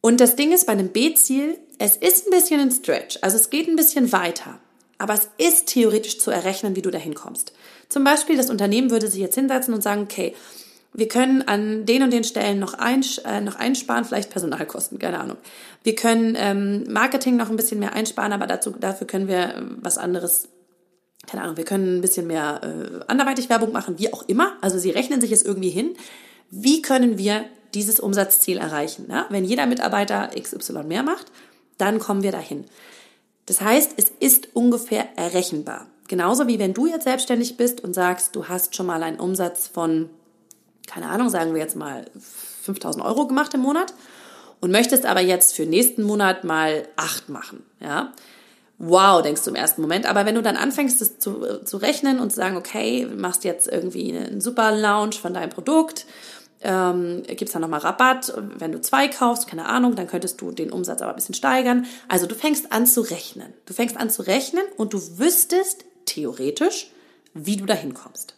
Und 0.00 0.20
das 0.20 0.34
Ding 0.34 0.52
ist 0.52 0.66
bei 0.66 0.72
einem 0.72 0.88
B-Ziel, 0.88 1.58
es 1.78 1.96
ist 1.96 2.26
ein 2.26 2.30
bisschen 2.30 2.60
ein 2.60 2.70
Stretch. 2.70 3.18
Also 3.22 3.36
es 3.36 3.50
geht 3.50 3.68
ein 3.68 3.76
bisschen 3.76 4.12
weiter. 4.12 4.58
Aber 4.98 5.14
es 5.14 5.28
ist 5.38 5.66
theoretisch 5.66 6.20
zu 6.20 6.30
errechnen, 6.30 6.76
wie 6.76 6.82
du 6.82 6.90
dahin 6.90 7.14
kommst. 7.14 7.52
Zum 7.88 8.04
Beispiel, 8.04 8.36
das 8.36 8.50
Unternehmen 8.50 8.90
würde 8.90 9.08
sich 9.08 9.20
jetzt 9.20 9.34
hinsetzen 9.34 9.74
und 9.74 9.82
sagen, 9.82 10.02
okay, 10.02 10.34
wir 10.94 11.08
können 11.08 11.42
an 11.42 11.86
den 11.86 12.02
und 12.02 12.12
den 12.12 12.24
Stellen 12.24 12.58
noch, 12.58 12.74
einsch 12.74 13.20
äh, 13.24 13.40
noch 13.40 13.56
einsparen, 13.56 14.04
vielleicht 14.04 14.30
Personalkosten, 14.30 14.98
keine 14.98 15.20
Ahnung. 15.20 15.38
Wir 15.82 15.94
können 15.94 16.36
ähm, 16.38 16.84
Marketing 16.88 17.36
noch 17.36 17.48
ein 17.48 17.56
bisschen 17.56 17.78
mehr 17.78 17.94
einsparen, 17.94 18.32
aber 18.32 18.46
dazu, 18.46 18.70
dafür 18.78 19.06
können 19.06 19.26
wir 19.26 19.56
äh, 19.56 19.62
was 19.80 19.96
anderes, 19.96 20.48
keine 21.26 21.44
Ahnung, 21.44 21.56
wir 21.56 21.64
können 21.64 21.98
ein 21.98 22.00
bisschen 22.02 22.26
mehr 22.26 22.60
äh, 22.62 23.04
anderweitig 23.06 23.48
Werbung 23.48 23.72
machen, 23.72 23.98
wie 23.98 24.12
auch 24.12 24.28
immer. 24.28 24.52
Also 24.60 24.78
sie 24.78 24.90
rechnen 24.90 25.20
sich 25.20 25.30
jetzt 25.30 25.46
irgendwie 25.46 25.70
hin. 25.70 25.96
Wie 26.50 26.82
können 26.82 27.16
wir 27.16 27.46
dieses 27.72 27.98
Umsatzziel 27.98 28.58
erreichen? 28.58 29.06
Ja? 29.08 29.26
Wenn 29.30 29.44
jeder 29.44 29.64
Mitarbeiter 29.66 30.30
XY 30.38 30.84
mehr 30.84 31.02
macht, 31.02 31.32
dann 31.78 32.00
kommen 32.00 32.22
wir 32.22 32.32
dahin. 32.32 32.66
Das 33.46 33.62
heißt, 33.62 33.94
es 33.96 34.12
ist 34.20 34.54
ungefähr 34.54 35.16
errechenbar. 35.16 35.86
Genauso 36.06 36.46
wie 36.48 36.58
wenn 36.58 36.74
du 36.74 36.86
jetzt 36.86 37.04
selbstständig 37.04 37.56
bist 37.56 37.82
und 37.82 37.94
sagst, 37.94 38.36
du 38.36 38.48
hast 38.48 38.76
schon 38.76 38.86
mal 38.86 39.02
einen 39.02 39.18
Umsatz 39.18 39.66
von, 39.66 40.10
keine 40.86 41.08
Ahnung, 41.08 41.28
sagen 41.28 41.54
wir 41.54 41.60
jetzt 41.60 41.76
mal 41.76 42.04
5000 42.62 43.04
Euro 43.04 43.26
gemacht 43.26 43.54
im 43.54 43.60
Monat 43.60 43.94
und 44.60 44.70
möchtest 44.70 45.06
aber 45.06 45.20
jetzt 45.20 45.54
für 45.54 45.66
nächsten 45.66 46.02
Monat 46.02 46.44
mal 46.44 46.86
acht 46.96 47.28
machen, 47.28 47.64
ja. 47.80 48.12
Wow, 48.84 49.22
denkst 49.22 49.44
du 49.44 49.50
im 49.50 49.56
ersten 49.56 49.80
Moment. 49.80 50.06
Aber 50.06 50.26
wenn 50.26 50.34
du 50.34 50.42
dann 50.42 50.56
anfängst, 50.56 51.00
das 51.00 51.20
zu, 51.20 51.62
zu 51.64 51.76
rechnen 51.76 52.18
und 52.18 52.30
zu 52.30 52.36
sagen, 52.36 52.56
okay, 52.56 53.06
machst 53.06 53.44
jetzt 53.44 53.68
irgendwie 53.68 54.12
einen 54.12 54.40
super 54.40 54.72
Launch 54.72 55.20
von 55.20 55.32
deinem 55.32 55.50
Produkt 55.50 56.04
ähm, 56.62 57.22
gibt 57.26 57.42
es 57.42 57.52
dann 57.52 57.62
nochmal 57.62 57.80
Rabatt. 57.80 58.32
Wenn 58.58 58.72
du 58.72 58.80
zwei 58.80 59.08
kaufst, 59.08 59.48
keine 59.48 59.66
Ahnung, 59.66 59.96
dann 59.96 60.06
könntest 60.06 60.40
du 60.40 60.52
den 60.52 60.70
Umsatz 60.70 61.02
aber 61.02 61.10
ein 61.10 61.16
bisschen 61.16 61.34
steigern. 61.34 61.86
Also 62.08 62.26
du 62.26 62.34
fängst 62.34 62.72
an 62.72 62.86
zu 62.86 63.00
rechnen. 63.00 63.52
Du 63.66 63.74
fängst 63.74 63.96
an 63.96 64.10
zu 64.10 64.22
rechnen 64.22 64.64
und 64.76 64.92
du 64.92 65.18
wüsstest 65.18 65.84
theoretisch, 66.06 66.90
wie 67.34 67.56
du 67.56 67.66
dahin 67.66 67.94
kommst. 67.94 68.34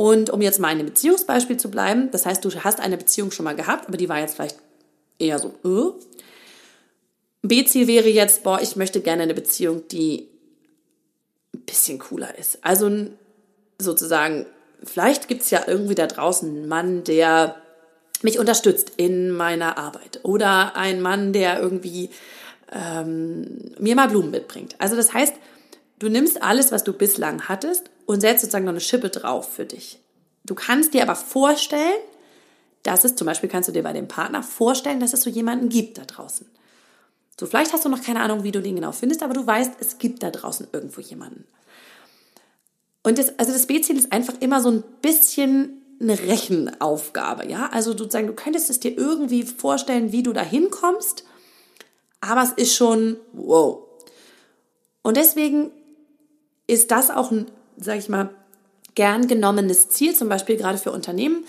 Und 0.00 0.30
um 0.30 0.40
jetzt 0.40 0.60
mal 0.60 0.70
in 0.70 0.78
einem 0.78 0.86
Beziehungsbeispiel 0.86 1.56
zu 1.56 1.72
bleiben, 1.72 2.12
das 2.12 2.24
heißt, 2.24 2.44
du 2.44 2.50
hast 2.62 2.78
eine 2.78 2.96
Beziehung 2.96 3.32
schon 3.32 3.42
mal 3.42 3.56
gehabt, 3.56 3.88
aber 3.88 3.96
die 3.96 4.08
war 4.08 4.20
jetzt 4.20 4.36
vielleicht 4.36 4.56
eher 5.18 5.40
so, 5.40 5.54
äh. 5.64 5.92
B-Ziel 7.42 7.88
wäre 7.88 8.08
jetzt, 8.08 8.44
boah, 8.44 8.60
ich 8.62 8.76
möchte 8.76 9.00
gerne 9.00 9.24
eine 9.24 9.34
Beziehung, 9.34 9.88
die 9.88 10.28
ein 11.52 11.62
bisschen 11.62 11.98
cooler 11.98 12.38
ist. 12.38 12.64
Also 12.64 13.08
sozusagen 13.80 14.46
vielleicht 14.84 15.26
gibt 15.26 15.42
es 15.42 15.50
ja 15.50 15.62
irgendwie 15.66 15.96
da 15.96 16.06
draußen 16.06 16.48
einen 16.48 16.68
Mann, 16.68 17.02
der 17.02 17.56
mich 18.22 18.38
unterstützt 18.38 18.92
in 18.98 19.32
meiner 19.32 19.78
Arbeit 19.78 20.20
oder 20.22 20.76
ein 20.76 21.00
Mann, 21.00 21.32
der 21.32 21.58
irgendwie 21.58 22.10
ähm, 22.72 23.72
mir 23.80 23.96
mal 23.96 24.06
Blumen 24.06 24.30
mitbringt. 24.30 24.76
Also 24.78 24.94
das 24.94 25.12
heißt, 25.12 25.34
du 25.98 26.08
nimmst 26.08 26.40
alles, 26.40 26.70
was 26.70 26.84
du 26.84 26.92
bislang 26.92 27.48
hattest 27.48 27.90
und 28.08 28.22
setzt 28.22 28.40
sozusagen 28.40 28.64
noch 28.64 28.72
eine 28.72 28.80
Schippe 28.80 29.10
drauf 29.10 29.52
für 29.52 29.66
dich. 29.66 30.00
Du 30.42 30.54
kannst 30.54 30.94
dir 30.94 31.02
aber 31.02 31.14
vorstellen, 31.14 32.00
dass 32.82 33.04
es 33.04 33.14
zum 33.14 33.26
Beispiel 33.26 33.50
kannst 33.50 33.68
du 33.68 33.72
dir 33.72 33.82
bei 33.82 33.92
dem 33.92 34.08
Partner 34.08 34.42
vorstellen, 34.42 34.98
dass 34.98 35.12
es 35.12 35.20
so 35.20 35.28
jemanden 35.28 35.68
gibt 35.68 35.98
da 35.98 36.06
draußen. 36.06 36.46
So, 37.38 37.44
vielleicht 37.44 37.74
hast 37.74 37.84
du 37.84 37.90
noch 37.90 38.02
keine 38.02 38.20
Ahnung, 38.20 38.44
wie 38.44 38.50
du 38.50 38.62
den 38.62 38.76
genau 38.76 38.92
findest, 38.92 39.22
aber 39.22 39.34
du 39.34 39.46
weißt, 39.46 39.72
es 39.80 39.98
gibt 39.98 40.22
da 40.22 40.30
draußen 40.30 40.68
irgendwo 40.72 41.02
jemanden. 41.02 41.44
Und 43.02 43.18
das, 43.18 43.38
also 43.38 43.52
das 43.52 43.66
B-Ziel 43.66 43.98
ist 43.98 44.10
einfach 44.10 44.34
immer 44.40 44.62
so 44.62 44.70
ein 44.70 44.82
bisschen 45.02 45.82
eine 46.00 46.18
Rechenaufgabe, 46.18 47.46
ja. 47.46 47.68
Also 47.72 47.90
sozusagen, 47.90 48.28
du 48.28 48.32
könntest 48.32 48.70
es 48.70 48.80
dir 48.80 48.96
irgendwie 48.96 49.42
vorstellen, 49.42 50.12
wie 50.12 50.22
du 50.22 50.32
da 50.32 50.42
hinkommst, 50.42 51.24
aber 52.22 52.42
es 52.42 52.52
ist 52.52 52.74
schon 52.74 53.18
wow. 53.34 53.82
Und 55.02 55.18
deswegen 55.18 55.72
ist 56.66 56.90
das 56.90 57.10
auch 57.10 57.30
ein, 57.30 57.50
sag 57.80 57.98
ich 57.98 58.08
mal, 58.08 58.30
gern 58.94 59.28
genommenes 59.28 59.88
Ziel, 59.88 60.14
zum 60.14 60.28
Beispiel 60.28 60.56
gerade 60.56 60.78
für 60.78 60.92
Unternehmen. 60.92 61.44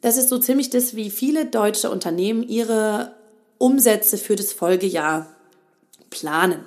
Das 0.00 0.16
ist 0.16 0.28
so 0.28 0.38
ziemlich 0.38 0.70
das, 0.70 0.96
wie 0.96 1.10
viele 1.10 1.46
deutsche 1.46 1.90
Unternehmen 1.90 2.42
ihre 2.42 3.14
Umsätze 3.58 4.18
für 4.18 4.36
das 4.36 4.52
Folgejahr 4.52 5.26
planen. 6.10 6.60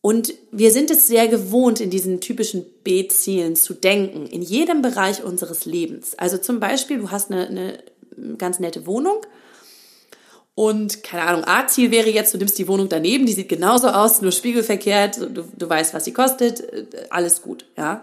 Und 0.00 0.34
wir 0.52 0.70
sind 0.70 0.90
es 0.92 1.08
sehr 1.08 1.26
gewohnt, 1.26 1.80
in 1.80 1.90
diesen 1.90 2.20
typischen 2.20 2.64
B-Zielen 2.84 3.56
zu 3.56 3.74
denken, 3.74 4.26
in 4.26 4.40
jedem 4.40 4.80
Bereich 4.80 5.24
unseres 5.24 5.64
Lebens. 5.64 6.16
Also 6.16 6.38
zum 6.38 6.60
Beispiel, 6.60 6.98
du 6.98 7.10
hast 7.10 7.32
eine, 7.32 7.48
eine 7.48 7.78
ganz 8.38 8.60
nette 8.60 8.86
Wohnung 8.86 9.16
und 10.56 11.02
keine 11.02 11.24
Ahnung, 11.24 11.44
A-Ziel 11.44 11.90
wäre 11.90 12.08
jetzt, 12.08 12.32
du 12.32 12.38
nimmst 12.38 12.58
die 12.58 12.66
Wohnung 12.66 12.88
daneben, 12.88 13.26
die 13.26 13.34
sieht 13.34 13.50
genauso 13.50 13.88
aus, 13.88 14.22
nur 14.22 14.32
spiegelverkehrt, 14.32 15.18
du, 15.18 15.44
du 15.54 15.68
weißt, 15.68 15.92
was 15.92 16.06
sie 16.06 16.14
kostet, 16.14 16.64
alles 17.10 17.42
gut, 17.42 17.66
ja. 17.76 18.02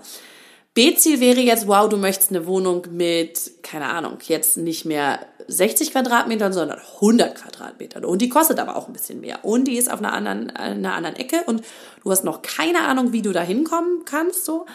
B-Ziel 0.75 1.19
wäre 1.19 1.39
jetzt, 1.39 1.67
wow, 1.67 1.89
du 1.89 1.97
möchtest 1.97 2.29
eine 2.29 2.45
Wohnung 2.45 2.85
mit, 2.91 3.63
keine 3.63 3.89
Ahnung, 3.89 4.19
jetzt 4.27 4.57
nicht 4.57 4.85
mehr 4.85 5.19
60 5.47 5.91
Quadratmetern, 5.91 6.53
sondern 6.53 6.79
100 6.95 7.35
Quadratmetern. 7.35 8.05
Und 8.05 8.21
die 8.21 8.29
kostet 8.29 8.59
aber 8.59 8.75
auch 8.75 8.87
ein 8.87 8.93
bisschen 8.93 9.21
mehr. 9.21 9.43
Und 9.43 9.65
die 9.65 9.77
ist 9.77 9.91
auf 9.91 9.99
einer 9.99 10.13
anderen, 10.13 10.49
einer 10.51 10.93
anderen 10.93 11.15
Ecke 11.15 11.43
und 11.45 11.63
du 12.03 12.11
hast 12.11 12.23
noch 12.23 12.43
keine 12.43 12.81
Ahnung, 12.81 13.13
wie 13.13 13.21
du 13.23 13.31
da 13.33 13.41
hinkommen 13.41 14.05
kannst, 14.05 14.45
so. 14.45 14.65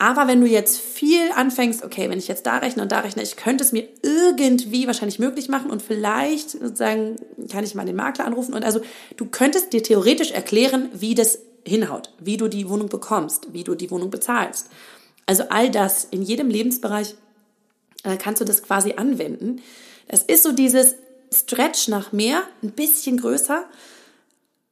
Aber 0.00 0.28
wenn 0.28 0.40
du 0.40 0.46
jetzt 0.46 0.78
viel 0.78 1.32
anfängst, 1.34 1.84
okay, 1.84 2.08
wenn 2.08 2.20
ich 2.20 2.28
jetzt 2.28 2.46
da 2.46 2.58
rechne 2.58 2.82
und 2.82 2.92
da 2.92 3.00
rechne, 3.00 3.22
ich 3.22 3.34
könnte 3.34 3.64
es 3.64 3.72
mir 3.72 3.88
irgendwie 4.02 4.86
wahrscheinlich 4.86 5.18
möglich 5.18 5.48
machen 5.48 5.70
und 5.70 5.82
vielleicht 5.82 6.50
sozusagen 6.50 7.16
kann 7.50 7.64
ich 7.64 7.74
mal 7.74 7.84
den 7.84 7.96
Makler 7.96 8.24
anrufen 8.24 8.54
und 8.54 8.64
also 8.64 8.80
du 9.16 9.26
könntest 9.26 9.72
dir 9.72 9.82
theoretisch 9.82 10.30
erklären, 10.30 10.88
wie 10.92 11.16
das 11.16 11.40
hinhaut, 11.66 12.12
wie 12.20 12.36
du 12.36 12.46
die 12.46 12.68
Wohnung 12.68 12.88
bekommst, 12.88 13.52
wie 13.52 13.64
du 13.64 13.74
die 13.74 13.90
Wohnung 13.90 14.10
bezahlst. 14.10 14.68
Also 15.26 15.44
all 15.50 15.68
das 15.68 16.04
in 16.04 16.22
jedem 16.22 16.48
Lebensbereich 16.48 17.16
äh, 18.04 18.16
kannst 18.16 18.40
du 18.40 18.44
das 18.44 18.62
quasi 18.62 18.94
anwenden. 18.96 19.60
Es 20.06 20.22
ist 20.22 20.44
so 20.44 20.52
dieses 20.52 20.94
Stretch 21.34 21.88
nach 21.88 22.12
mehr, 22.12 22.42
ein 22.62 22.70
bisschen 22.70 23.18
größer, 23.18 23.64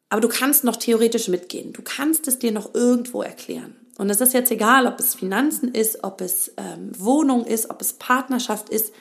aber 0.09 0.21
du 0.21 0.29
kannst 0.29 0.63
noch 0.63 0.77
theoretisch 0.77 1.27
mitgehen. 1.27 1.73
Du 1.73 1.83
kannst 1.83 2.29
es 2.29 2.39
dir 2.39 2.53
noch 2.53 2.75
irgendwo 2.75 3.23
erklären. 3.23 3.75
Und 3.99 4.11
es 4.11 4.21
ist 4.21 4.35
jetzt 4.35 4.51
egal, 4.51 4.87
ob 4.87 5.01
es 5.01 5.15
Finanzen 5.15 5.73
ist, 5.73 6.05
ob 6.05 6.21
es 6.21 6.53
ähm, 6.57 6.93
Wohnung 6.99 7.45
ist, 7.47 7.71
ob 7.71 7.81
es 7.81 7.95
Partnerschaft 7.95 8.69
ist. 8.69 8.93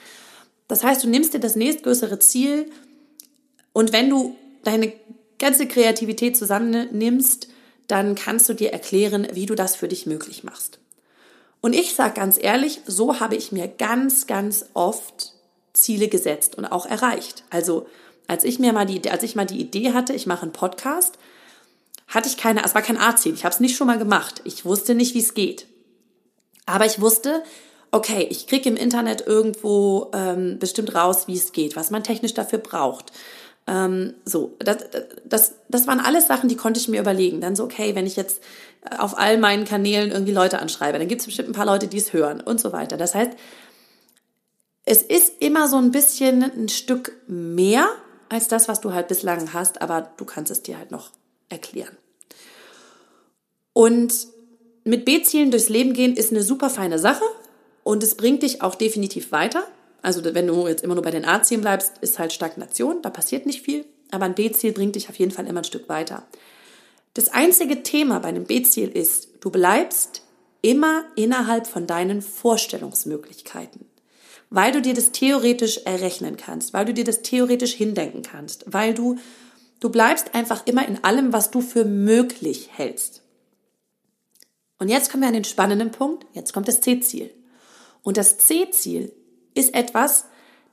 Das 0.67 0.83
heißt, 0.83 1.03
du 1.03 1.09
nimmst 1.09 1.33
dir 1.33 1.39
das 1.39 1.55
nächstgrößere 1.55 2.19
Ziel 2.19 2.71
und 3.73 3.91
wenn 3.91 4.09
du 4.09 4.35
deine 4.63 4.93
ganze 5.37 5.67
Kreativität 5.67 6.37
zusammennimmst, 6.37 7.49
dann 7.87 8.15
kannst 8.15 8.47
du 8.49 8.53
dir 8.53 8.71
erklären, 8.71 9.27
wie 9.33 9.45
du 9.45 9.53
das 9.53 9.75
für 9.75 9.87
dich 9.87 10.05
möglich 10.05 10.43
machst. 10.43 10.79
Und 11.61 11.73
ich 11.73 11.93
sage 11.93 12.13
ganz 12.13 12.37
ehrlich, 12.41 12.81
so 12.85 13.19
habe 13.19 13.35
ich 13.35 13.51
mir 13.51 13.67
ganz, 13.67 14.27
ganz 14.27 14.65
oft 14.73 15.33
Ziele 15.73 16.07
gesetzt 16.07 16.55
und 16.55 16.65
auch 16.65 16.85
erreicht. 16.85 17.43
Also 17.49 17.87
als 18.27 18.43
ich 18.43 18.59
mir 18.59 18.73
mal 18.73 18.85
die, 18.85 19.09
als 19.09 19.23
ich 19.23 19.35
mal 19.35 19.45
die 19.45 19.59
Idee 19.59 19.93
hatte, 19.93 20.13
ich 20.13 20.25
mache 20.25 20.43
einen 20.43 20.53
Podcast, 20.53 21.17
hatte 22.07 22.29
ich 22.29 22.37
keine, 22.37 22.63
es 22.63 22.75
war 22.75 22.81
kein 22.81 22.97
A-Ziel. 22.97 23.33
Ich 23.33 23.43
habe 23.43 23.53
es 23.53 23.59
nicht 23.59 23.75
schon 23.75 23.87
mal 23.87 23.97
gemacht. 23.97 24.41
Ich 24.43 24.65
wusste 24.65 24.95
nicht, 24.95 25.15
wie 25.15 25.19
es 25.19 25.33
geht. 25.33 25.67
Aber 26.65 26.85
ich 26.85 27.01
wusste, 27.01 27.43
okay, 27.91 28.27
ich 28.29 28.47
kriege 28.47 28.69
im 28.69 28.75
Internet 28.75 29.25
irgendwo 29.25 30.11
ähm, 30.13 30.59
bestimmt 30.59 30.95
raus, 30.95 31.27
wie 31.27 31.35
es 31.35 31.51
geht, 31.51 31.75
was 31.75 31.91
man 31.91 32.03
technisch 32.03 32.33
dafür 32.33 32.59
braucht. 32.59 33.11
Ähm, 33.67 34.13
so, 34.25 34.55
das, 34.59 34.77
das, 35.25 35.55
das 35.69 35.87
waren 35.87 35.99
alles 35.99 36.27
Sachen, 36.27 36.49
die 36.49 36.55
konnte 36.55 36.79
ich 36.79 36.87
mir 36.87 36.99
überlegen. 36.99 37.41
Dann 37.41 37.55
so, 37.55 37.63
okay, 37.63 37.95
wenn 37.95 38.05
ich 38.05 38.15
jetzt 38.15 38.41
auf 38.99 39.17
all 39.17 39.37
meinen 39.37 39.65
Kanälen 39.65 40.11
irgendwie 40.11 40.33
Leute 40.33 40.59
anschreibe, 40.59 40.99
dann 40.99 41.07
gibt 41.07 41.21
es 41.21 41.27
bestimmt 41.27 41.49
ein 41.49 41.53
paar 41.53 41.65
Leute, 41.65 41.87
die 41.87 41.97
es 41.97 42.13
hören 42.13 42.41
und 42.41 42.59
so 42.59 42.71
weiter. 42.71 42.97
Das 42.97 43.15
heißt, 43.15 43.31
es 44.85 45.01
ist 45.01 45.41
immer 45.41 45.67
so 45.67 45.77
ein 45.77 45.91
bisschen 45.91 46.43
ein 46.43 46.69
Stück 46.69 47.13
mehr 47.27 47.87
als 48.29 48.47
das, 48.47 48.67
was 48.67 48.81
du 48.81 48.93
halt 48.93 49.07
bislang 49.07 49.53
hast, 49.53 49.81
aber 49.81 50.11
du 50.17 50.25
kannst 50.25 50.51
es 50.51 50.61
dir 50.61 50.77
halt 50.77 50.91
noch 50.91 51.09
erklären. 51.49 51.97
Und 53.73 54.27
mit 54.83 55.03
B-Zielen 55.03 55.51
durchs 55.51 55.69
Leben 55.69 55.93
gehen 55.93 56.15
ist 56.15 56.31
eine 56.31 56.43
super 56.43 56.69
feine 56.69 56.99
Sache 56.99 57.25
und 57.83 58.03
es 58.03 58.15
bringt 58.15 58.43
dich 58.43 58.61
auch 58.61 58.75
definitiv 58.75 59.31
weiter. 59.31 59.67
Also 60.01 60.23
wenn 60.23 60.47
du 60.47 60.67
jetzt 60.67 60.83
immer 60.83 60.95
nur 60.95 61.03
bei 61.03 61.11
den 61.11 61.25
A-Zielen 61.25 61.61
bleibst, 61.61 61.93
ist 62.01 62.19
halt 62.19 62.31
Stagnation, 62.31 63.01
da 63.01 63.09
passiert 63.09 63.45
nicht 63.45 63.63
viel, 63.63 63.85
aber 64.11 64.25
ein 64.25 64.35
B-Ziel 64.35 64.71
bringt 64.71 64.95
dich 64.95 65.09
auf 65.09 65.17
jeden 65.17 65.31
Fall 65.31 65.47
immer 65.47 65.61
ein 65.61 65.65
Stück 65.65 65.89
weiter. 65.89 66.23
Das 67.15 67.29
einzige 67.29 67.81
Thema 67.81 68.19
bei 68.19 68.27
einem 68.27 68.45
B-Ziel 68.45 68.89
ist, 68.89 69.29
du 69.39 69.49
bleibst 69.49 70.21
immer 70.61 71.05
innerhalb 71.15 71.65
von 71.65 71.87
deinen 71.87 72.21
Vorstellungsmöglichkeiten, 72.21 73.85
weil 74.49 74.71
du 74.71 74.81
dir 74.81 74.93
das 74.93 75.11
theoretisch 75.11 75.79
errechnen 75.85 76.37
kannst, 76.37 76.73
weil 76.73 76.85
du 76.85 76.93
dir 76.93 77.03
das 77.03 77.21
theoretisch 77.21 77.73
hindenken 77.73 78.21
kannst, 78.21 78.65
weil 78.67 78.93
du 78.93 79.17
du 79.79 79.89
bleibst 79.89 80.33
einfach 80.35 80.65
immer 80.65 80.87
in 80.87 81.03
allem, 81.03 81.33
was 81.33 81.51
du 81.51 81.61
für 81.61 81.85
möglich 81.85 82.69
hältst. 82.73 83.21
Und 84.79 84.89
jetzt 84.89 85.09
kommen 85.09 85.23
wir 85.23 85.27
an 85.27 85.33
den 85.33 85.43
spannenden 85.43 85.91
Punkt, 85.91 86.25
jetzt 86.33 86.53
kommt 86.53 86.67
das 86.67 86.81
C-Ziel. 86.81 87.33
Und 88.03 88.17
das 88.17 88.37
C-Ziel 88.37 89.13
ist 89.53 89.73
etwas, 89.73 90.25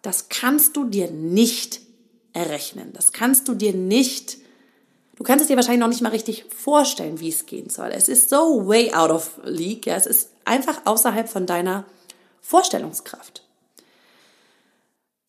das 0.02 0.28
kannst 0.28 0.76
du 0.76 0.85
dir 0.85 1.11
nicht 1.11 1.80
errechnen. 2.32 2.92
Das 2.92 3.12
kannst 3.12 3.49
du 3.49 3.54
dir 3.54 3.73
nicht 3.73 4.38
Du 5.23 5.25
kannst 5.25 5.42
es 5.42 5.49
dir 5.49 5.56
wahrscheinlich 5.56 5.80
noch 5.80 5.88
nicht 5.88 6.00
mal 6.00 6.09
richtig 6.09 6.47
vorstellen, 6.49 7.21
wie 7.21 7.28
es 7.28 7.47
gehen 7.47 7.71
soll. 7.71 7.90
Es 7.92 8.09
ist 8.09 8.30
so 8.30 8.66
way 8.66 8.92
out 8.92 9.11
of 9.11 9.38
league. 9.44 9.87
Ja, 9.87 9.94
es 9.94 10.06
ist 10.06 10.30
einfach 10.44 10.85
außerhalb 10.85 11.28
von 11.28 11.47
deiner 11.47 11.85
Vorstellungskraft. 12.40 13.44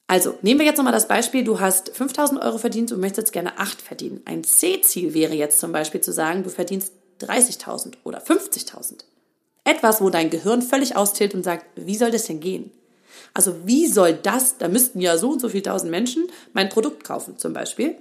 Also, 0.07 0.37
nehmen 0.41 0.59
wir 0.59 0.65
jetzt 0.65 0.77
nochmal 0.77 0.93
das 0.93 1.07
Beispiel, 1.07 1.43
du 1.43 1.59
hast 1.59 1.95
5000 1.95 2.41
Euro 2.41 2.57
verdient 2.57 2.91
und 2.91 2.99
möchtest 2.99 3.31
gerne 3.31 3.57
8 3.57 3.81
verdienen. 3.81 4.21
Ein 4.25 4.43
C-Ziel 4.43 5.13
wäre 5.13 5.33
jetzt 5.33 5.59
zum 5.59 5.71
Beispiel 5.71 6.01
zu 6.01 6.11
sagen, 6.11 6.43
du 6.43 6.49
verdienst 6.49 6.93
30.000 7.21 7.93
oder 8.03 8.21
50.000. 8.21 9.05
Etwas, 9.63 10.01
wo 10.01 10.09
dein 10.09 10.29
Gehirn 10.29 10.61
völlig 10.61 10.95
austilt 10.95 11.33
und 11.33 11.43
sagt, 11.43 11.65
wie 11.75 11.95
soll 11.95 12.11
das 12.11 12.25
denn 12.25 12.41
gehen? 12.41 12.71
Also, 13.33 13.65
wie 13.65 13.87
soll 13.87 14.13
das, 14.13 14.57
da 14.57 14.67
müssten 14.67 14.99
ja 14.99 15.17
so 15.17 15.31
und 15.31 15.39
so 15.39 15.49
viele 15.49 15.63
tausend 15.63 15.89
Menschen 15.89 16.27
mein 16.51 16.69
Produkt 16.69 17.03
kaufen 17.03 17.37
zum 17.37 17.53
Beispiel. 17.53 17.95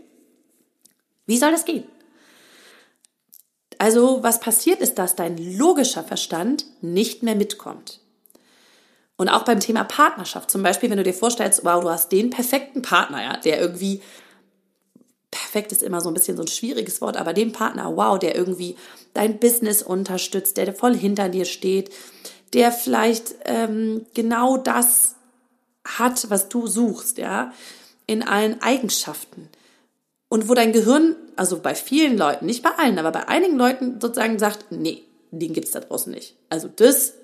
Wie 1.27 1.39
soll 1.39 1.53
das 1.53 1.65
gehen? 1.65 1.85
Also 3.83 4.23
was 4.23 4.39
passiert 4.39 4.81
ist, 4.81 4.97
dass 4.99 5.17
dein 5.17 5.37
logischer 5.57 6.05
Verstand 6.05 6.67
nicht 6.83 7.25
mehr 7.25 7.35
mitkommt. 7.35 7.99
Und 9.17 9.29
auch 9.29 9.45
beim 9.45 9.61
Thema 9.61 9.85
Partnerschaft, 9.85 10.51
zum 10.51 10.63
Beispiel, 10.63 10.91
wenn 10.91 10.97
du 10.97 11.05
dir 11.05 11.15
vorstellst, 11.15 11.65
wow, 11.65 11.83
du 11.83 11.91
hast 11.91 12.11
den 12.13 12.31
perfekten 12.31 12.83
Partner, 12.83 13.23
ja, 13.23 13.37
der 13.37 13.61
irgendwie, 13.61 14.03
perfekt 15.31 15.73
ist 15.73 15.83
immer 15.83 16.01
so 16.01 16.11
ein 16.11 16.15
bisschen 16.15 16.37
so 16.37 16.43
ein 16.43 16.49
schwieriges 16.49 17.01
Wort, 17.01 17.17
aber 17.17 17.33
den 17.33 17.53
Partner, 17.53 17.97
wow, 17.97 18.19
der 18.19 18.35
irgendwie 18.35 18.77
dein 19.15 19.39
Business 19.39 19.83
unterstützt, 19.83 20.57
der 20.57 20.75
voll 20.75 20.97
hinter 20.97 21.29
dir 21.29 21.45
steht, 21.45 21.91
der 22.53 22.73
vielleicht 22.73 23.35
ähm, 23.45 24.07
genau 24.15 24.57
das 24.57 25.15
hat, 25.85 26.31
was 26.31 26.49
du 26.49 26.67
suchst, 26.67 27.19
ja, 27.19 27.53
in 28.07 28.23
allen 28.23 28.61
Eigenschaften 28.61 29.49
und 30.29 30.49
wo 30.49 30.55
dein 30.55 30.73
Gehirn, 30.73 31.17
also 31.37 31.59
bei 31.59 31.75
vielen 31.75 32.17
Leuten, 32.17 32.47
nicht 32.47 32.63
bei 32.63 32.71
allen, 32.71 32.99
aber 32.99 33.13
bei 33.13 33.29
einigen 33.29 33.57
Leuten 33.57 34.01
sozusagen 34.01 34.39
sagt, 34.39 34.67
nee, 34.71 35.03
den 35.31 35.53
gibt's 35.53 35.73
da 35.73 35.81
draußen 35.81 36.13
nicht. 36.13 36.37
Also 36.49 36.69
das, 36.69 37.15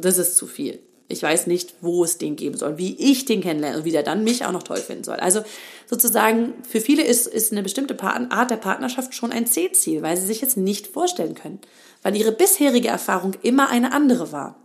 das 0.00 0.18
ist 0.18 0.36
zu 0.36 0.46
viel. 0.46 0.80
Ich 1.08 1.22
weiß 1.22 1.46
nicht, 1.46 1.74
wo 1.80 2.04
es 2.04 2.18
den 2.18 2.36
geben 2.36 2.56
soll, 2.56 2.76
wie 2.76 2.94
ich 2.98 3.24
den 3.24 3.40
kennenlerne 3.40 3.78
und 3.78 3.84
wie 3.84 3.92
der 3.92 4.02
dann 4.02 4.24
mich 4.24 4.44
auch 4.44 4.52
noch 4.52 4.62
toll 4.62 4.76
finden 4.76 5.04
soll. 5.04 5.16
Also 5.16 5.40
sozusagen, 5.86 6.52
für 6.68 6.82
viele 6.82 7.02
ist, 7.02 7.26
ist 7.26 7.50
eine 7.50 7.62
bestimmte 7.62 7.98
Art 8.02 8.50
der 8.50 8.56
Partnerschaft 8.56 9.14
schon 9.14 9.32
ein 9.32 9.46
C-Ziel, 9.46 10.02
weil 10.02 10.18
sie 10.18 10.26
sich 10.26 10.42
jetzt 10.42 10.58
nicht 10.58 10.86
vorstellen 10.86 11.34
können, 11.34 11.60
weil 12.02 12.14
ihre 12.14 12.32
bisherige 12.32 12.88
Erfahrung 12.88 13.32
immer 13.42 13.70
eine 13.70 13.92
andere 13.92 14.32
war. 14.32 14.56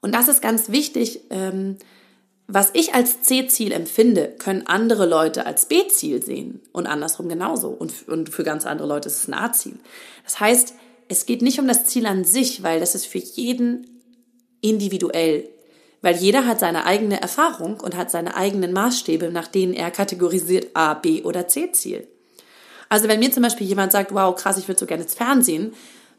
Und 0.00 0.14
das 0.14 0.28
ist 0.28 0.40
ganz 0.40 0.70
wichtig, 0.70 1.20
ähm, 1.28 1.76
was 2.46 2.70
ich 2.72 2.94
als 2.94 3.20
C-Ziel 3.20 3.72
empfinde, 3.72 4.34
können 4.38 4.66
andere 4.66 5.06
Leute 5.06 5.46
als 5.46 5.66
B-Ziel 5.66 6.22
sehen 6.22 6.60
und 6.72 6.86
andersrum 6.86 7.28
genauso. 7.28 7.68
Und, 7.68 8.08
und 8.08 8.30
für 8.30 8.42
ganz 8.42 8.66
andere 8.66 8.88
Leute 8.88 9.08
ist 9.08 9.22
es 9.22 9.28
ein 9.28 9.34
A-Ziel. 9.34 9.78
Das 10.24 10.40
heißt, 10.40 10.74
es 11.08 11.26
geht 11.26 11.42
nicht 11.42 11.60
um 11.60 11.68
das 11.68 11.84
Ziel 11.84 12.06
an 12.06 12.24
sich, 12.24 12.62
weil 12.62 12.80
das 12.80 12.94
ist 12.94 13.06
für 13.06 13.18
jeden 13.18 13.99
individuell. 14.60 15.48
Weil 16.02 16.16
jeder 16.16 16.46
hat 16.46 16.60
seine 16.60 16.86
eigene 16.86 17.20
Erfahrung 17.20 17.80
und 17.80 17.96
hat 17.96 18.10
seine 18.10 18.34
eigenen 18.36 18.72
Maßstäbe, 18.72 19.30
nach 19.30 19.48
denen 19.48 19.74
er 19.74 19.90
kategorisiert 19.90 20.68
A, 20.74 20.94
B 20.94 21.22
oder 21.22 21.46
C-Ziel. 21.46 22.08
Also 22.88 23.06
wenn 23.08 23.20
mir 23.20 23.30
zum 23.30 23.42
Beispiel 23.42 23.66
jemand 23.66 23.92
sagt, 23.92 24.12
wow, 24.14 24.34
krass, 24.34 24.58
ich 24.58 24.66
würde 24.66 24.80
so 24.80 24.86
gerne 24.86 25.02
ins 25.02 25.14
Fernsehen, 25.14 25.72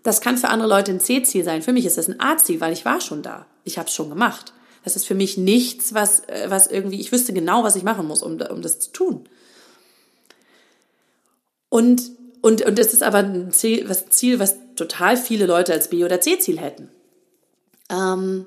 das 0.04 0.22
kann 0.22 0.38
für 0.38 0.50
andere 0.50 0.70
Leute 0.70 0.92
ein 0.92 1.00
C-Ziel 1.00 1.44
sein. 1.44 1.62
Für 1.62 1.74
mich 1.74 1.86
ist 1.86 1.98
das 1.98 2.08
ein 2.08 2.20
A-Ziel, 2.20 2.62
weil 2.62 2.74
ich 2.74 2.86
war 2.86 3.02
schon 3.02 3.22
da. 3.22 3.46
Ich 3.64 3.78
habe 3.78 3.88
es 3.88 3.94
schon 3.94 4.10
gemacht. 4.10 4.54
Das 4.84 4.96
ist 4.96 5.06
für 5.06 5.16
mich 5.16 5.38
nichts, 5.38 5.94
was, 5.94 6.22
äh, 6.22 6.46
was 6.50 6.68
irgendwie, 6.68 7.00
ich 7.00 7.12
wüsste 7.12 7.34
genau, 7.34 7.64
was 7.64 7.76
ich 7.76 7.84
machen 7.84 8.08
muss, 8.08 8.24
um, 8.24 8.42
um 8.42 8.62
das 8.62 8.80
zu 8.80 8.92
tun. 8.92 9.30
Und, 11.70 12.12
und, 12.42 12.64
und 12.64 12.80
das 12.80 12.94
ist 12.94 13.04
aber 13.04 13.20
ein 13.20 13.52
Ziel, 13.52 13.88
was, 13.88 14.10
Ziel, 14.10 14.40
was 14.40 14.56
total 14.76 15.18
viele 15.18 15.46
Leute 15.46 15.74
als 15.74 15.90
B- 15.90 16.04
oder 16.04 16.20
C-Ziel 16.20 16.60
hätten. 16.60 16.90
Ähm, 17.92 18.46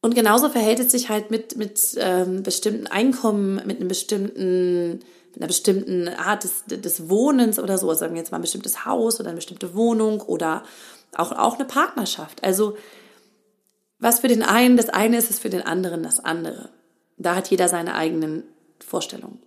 und 0.00 0.14
genauso 0.14 0.48
verhält 0.48 0.80
es 0.80 0.92
sich 0.92 1.08
halt 1.08 1.30
mit, 1.30 1.56
mit 1.56 1.96
ähm, 1.98 2.42
bestimmten 2.42 2.86
Einkommen, 2.86 3.56
mit 3.66 3.78
einem 3.78 3.88
bestimmten, 3.88 5.00
einer 5.36 5.46
bestimmten 5.46 6.08
Art 6.08 6.44
des, 6.44 6.64
des 6.66 7.08
Wohnens 7.08 7.58
oder 7.58 7.78
so, 7.78 7.92
sagen 7.94 8.14
wir 8.14 8.20
jetzt 8.20 8.30
mal 8.30 8.38
ein 8.38 8.42
bestimmtes 8.42 8.84
Haus 8.84 9.18
oder 9.18 9.30
eine 9.30 9.36
bestimmte 9.36 9.74
Wohnung 9.74 10.20
oder 10.20 10.62
auch, 11.16 11.32
auch 11.32 11.56
eine 11.56 11.64
Partnerschaft. 11.64 12.44
Also 12.44 12.76
was 13.98 14.20
für 14.20 14.28
den 14.28 14.42
einen 14.42 14.76
das 14.76 14.88
eine 14.88 15.16
ist, 15.16 15.30
ist 15.30 15.40
für 15.40 15.50
den 15.50 15.62
anderen 15.62 16.02
das 16.02 16.20
andere. 16.20 16.68
Da 17.16 17.34
hat 17.34 17.48
jeder 17.48 17.68
seine 17.68 17.94
eigenen 17.94 18.44
Vorstellungen. 18.78 19.42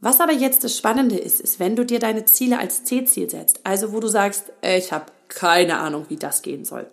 Was 0.00 0.20
aber 0.20 0.32
jetzt 0.32 0.64
das 0.64 0.76
Spannende 0.76 1.16
ist, 1.16 1.40
ist, 1.40 1.60
wenn 1.60 1.76
du 1.76 1.84
dir 1.84 1.98
deine 1.98 2.24
Ziele 2.24 2.58
als 2.58 2.84
C-Ziel 2.84 3.30
setzt, 3.30 3.60
also 3.64 3.92
wo 3.92 4.00
du 4.00 4.08
sagst, 4.08 4.52
ich 4.62 4.92
habe 4.92 5.06
keine 5.28 5.78
Ahnung, 5.78 6.06
wie 6.08 6.16
das 6.16 6.42
gehen 6.42 6.64
soll, 6.64 6.88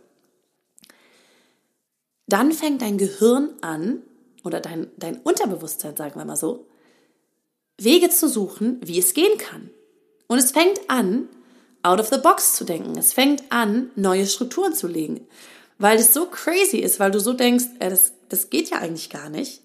dann 2.28 2.52
fängt 2.52 2.82
dein 2.82 2.98
Gehirn 2.98 3.54
an 3.62 4.02
oder 4.44 4.60
dein, 4.60 4.88
dein 4.98 5.18
Unterbewusstsein, 5.18 5.96
sagen 5.96 6.20
wir 6.20 6.26
mal 6.26 6.36
so, 6.36 6.68
Wege 7.78 8.10
zu 8.10 8.30
suchen, 8.30 8.80
wie 8.84 9.00
es 9.00 9.14
gehen 9.14 9.38
kann. 9.38 9.70
Und 10.28 10.40
es 10.40 10.52
fängt 10.52 10.80
an, 10.88 11.28
out 11.84 12.00
of 12.00 12.10
the 12.10 12.18
box 12.18 12.54
zu 12.54 12.64
denken. 12.64 12.98
Es 12.98 13.14
fängt 13.14 13.44
an, 13.52 13.92
neue 13.96 14.26
Strukturen 14.26 14.74
zu 14.74 14.88
legen. 14.88 15.28
Weil 15.78 16.00
es 16.00 16.14
so 16.14 16.26
crazy 16.26 16.78
ist, 16.78 17.00
weil 17.00 17.12
du 17.12 17.20
so 17.20 17.34
denkst, 17.34 17.66
äh, 17.80 17.90
das, 17.90 18.14
das 18.30 18.50
geht 18.50 18.70
ja 18.70 18.78
eigentlich 18.78 19.10
gar 19.10 19.30
nicht. 19.30 19.62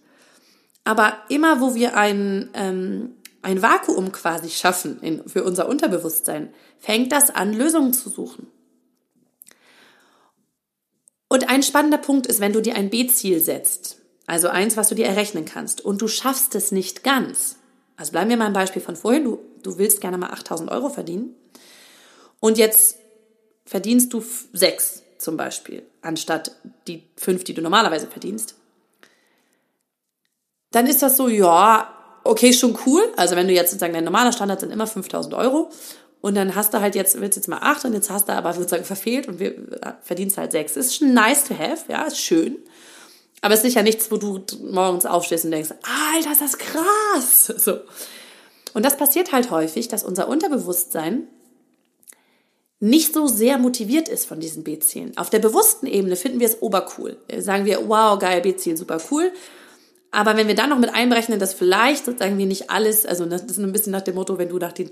Aber 0.85 1.19
immer, 1.29 1.61
wo 1.61 1.75
wir 1.75 1.97
ein, 1.97 2.51
ähm, 2.55 3.15
ein 3.43 3.63
Vakuum 3.63 4.13
quasi 4.13 4.51
schaffen 4.51 5.01
in, 5.03 5.29
für 5.29 5.45
unser 5.45 5.69
Unterbewusstsein, 5.69 6.53
fängt 6.79 7.13
das 7.13 7.31
an, 7.31 7.53
Lösungen 7.53 7.93
zu 7.93 8.11
suchen. 8.11 8.49
Und 11.33 11.49
ein 11.49 11.63
spannender 11.63 11.99
Punkt 11.99 12.27
ist, 12.27 12.41
wenn 12.41 12.53
du 12.53 12.61
dir 12.61 12.75
ein 12.75 12.91
B-Ziel 12.91 13.39
setzt, 13.39 13.99
also 14.27 14.49
eins, 14.49 14.77
was 14.77 14.89
du 14.89 14.97
dir 14.97 15.07
errechnen 15.07 15.45
kannst, 15.45 15.81
und 15.81 16.03
du 16.03 16.09
schaffst 16.09 16.57
es 16.57 16.73
nicht 16.73 17.05
ganz. 17.05 17.57
Also 17.97 18.11
bleiben 18.11 18.31
wir 18.31 18.37
mal 18.37 18.47
ein 18.47 18.53
Beispiel 18.53 18.83
von 18.83 18.97
vorhin. 18.97 19.25
Du, 19.25 19.39
du 19.63 19.79
willst 19.79 20.01
gerne 20.01 20.19
mal 20.19 20.31
8000 20.31 20.73
Euro 20.73 20.89
verdienen. 20.89 21.37
Und 22.41 22.59
jetzt 22.59 22.99
verdienst 23.65 24.13
du 24.13 24.25
sechs 24.53 25.05
zum 25.19 25.37
Beispiel, 25.37 25.87
anstatt 26.03 26.57
die 26.89 27.05
fünf, 27.17 27.45
die 27.45 27.55
du 27.55 27.63
normalerweise 27.63 28.09
verdienst. 28.09 28.57
Dann 30.73 30.89
ist 30.89 31.01
das 31.01 31.17
so, 31.17 31.29
ja, 31.29 31.95
okay, 32.25 32.53
schon 32.53 32.77
cool. 32.87 33.05
Also 33.17 33.37
wenn 33.37 33.47
du 33.47 33.55
jetzt 33.55 33.71
sozusagen, 33.71 33.95
dein 33.95 34.05
normaler 34.05 34.33
Standard 34.33 34.59
sind 34.59 34.73
immer 34.73 34.89
5000 34.89 35.35
Euro. 35.35 35.71
Und 36.21 36.35
dann 36.35 36.55
hast 36.55 36.75
du 36.75 36.81
halt 36.81 36.95
jetzt, 36.95 37.21
willst 37.21 37.37
jetzt 37.37 37.49
mal 37.49 37.59
acht 37.59 37.85
und 37.85 37.95
jetzt 37.95 38.11
hast 38.11 38.29
du 38.29 38.33
aber 38.33 38.53
sozusagen 38.53 38.85
verfehlt 38.85 39.27
und 39.27 39.39
wir, 39.39 39.55
verdienst 40.03 40.37
halt 40.37 40.53
sechs. 40.53 40.77
Ist 40.77 40.97
schon 40.97 41.15
nice 41.15 41.45
to 41.45 41.59
have, 41.59 41.85
ja, 41.89 42.03
ist 42.03 42.19
schön. 42.19 42.59
Aber 43.41 43.55
es 43.55 43.61
ist 43.61 43.73
sicher 43.73 43.83
nichts, 43.83 44.11
wo 44.11 44.19
du 44.19 44.45
morgens 44.71 45.07
aufstehst 45.07 45.47
und 45.47 45.51
denkst, 45.51 45.71
Alter, 46.15 46.33
ist 46.33 46.43
das 46.43 46.59
krass. 46.59 47.47
So. 47.57 47.81
Und 48.73 48.85
das 48.85 48.97
passiert 48.97 49.33
halt 49.33 49.51
häufig, 49.51 49.89
dass 49.89 50.05
unser 50.05 50.29
Unterbewusstsein 50.29 51.27
nicht 52.79 53.13
so 53.13 53.27
sehr 53.27 53.59
motiviert 53.59 54.09
ist 54.09 54.27
von 54.27 54.41
diesen 54.41 54.63
B-Zielen. 54.63 55.17
Auf 55.17 55.29
der 55.29 55.41
bewussten 55.41 55.87
Ebene 55.87 56.17
finden 56.17 56.41
wir 56.41 56.47
es 56.47 56.63
obercool. 56.63 57.17
Sagen 57.39 57.65
wir, 57.65 57.89
wow, 57.89 58.19
geil, 58.19 58.41
B-Ziel, 58.43 58.77
super 58.77 59.01
cool. 59.11 59.33
Aber 60.13 60.37
wenn 60.37 60.49
wir 60.49 60.55
dann 60.55 60.71
noch 60.71 60.79
mit 60.79 60.93
einberechnen, 60.95 61.39
dass 61.39 61.55
vielleicht 61.55 62.05
sozusagen 62.05 62.39
wir 62.39 62.47
nicht 62.47 62.71
alles, 62.71 63.07
also 63.07 63.27
das 63.27 63.43
ist 63.43 63.59
ein 63.59 63.73
bisschen 63.73 63.93
nach 63.93 64.01
dem 64.03 64.15
Motto, 64.15 64.39
wenn 64.39 64.49
du 64.49 64.59
nach 64.59 64.73
den 64.73 64.91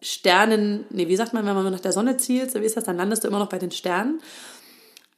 Sternen, 0.00 0.84
nee, 0.90 1.08
wie 1.08 1.16
sagt 1.16 1.32
man, 1.32 1.44
wenn 1.44 1.54
man 1.54 1.72
nach 1.72 1.80
der 1.80 1.92
Sonne 1.92 2.16
zielt, 2.16 2.52
so 2.52 2.60
wie 2.60 2.66
ist 2.66 2.76
das, 2.76 2.84
dann 2.84 2.96
landest 2.96 3.24
du 3.24 3.28
immer 3.28 3.40
noch 3.40 3.48
bei 3.48 3.58
den 3.58 3.72
Sternen. 3.72 4.20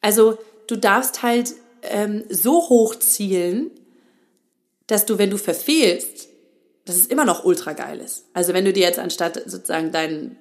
Also 0.00 0.38
du 0.66 0.76
darfst 0.76 1.22
halt 1.22 1.54
ähm, 1.82 2.24
so 2.30 2.68
hoch 2.68 2.94
zielen, 2.96 3.70
dass 4.86 5.06
du, 5.06 5.18
wenn 5.18 5.30
du 5.30 5.36
verfehlst, 5.36 6.28
dass 6.84 6.96
es 6.96 7.06
immer 7.06 7.24
noch 7.24 7.44
ultra 7.44 7.74
geil 7.74 8.00
ist. 8.00 8.24
Also 8.32 8.54
wenn 8.54 8.64
du 8.64 8.72
dir 8.72 8.82
jetzt 8.82 8.98
anstatt 8.98 9.40
sozusagen 9.46 9.92
dein, 9.92 10.36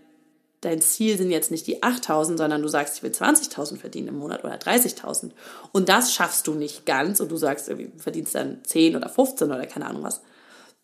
dein 0.61 0.81
Ziel 0.81 1.17
sind 1.17 1.31
jetzt 1.31 1.51
nicht 1.51 1.67
die 1.67 1.83
8000, 1.83 2.37
sondern 2.37 2.61
du 2.61 2.67
sagst, 2.67 2.97
ich 2.97 3.03
will 3.03 3.11
20.000 3.11 3.77
verdienen 3.77 4.07
im 4.07 4.17
Monat 4.17 4.43
oder 4.43 4.55
30.000 4.55 5.31
und 5.71 5.89
das 5.89 6.13
schaffst 6.13 6.47
du 6.47 6.53
nicht 6.53 6.85
ganz 6.85 7.19
und 7.19 7.29
du 7.29 7.37
sagst, 7.37 7.67
du 7.67 7.91
verdienst 7.97 8.35
dann 8.35 8.63
10 8.63 8.95
oder 8.95 9.09
15 9.09 9.51
oder 9.51 9.65
keine 9.67 9.85
Ahnung 9.85 10.03
was. 10.03 10.21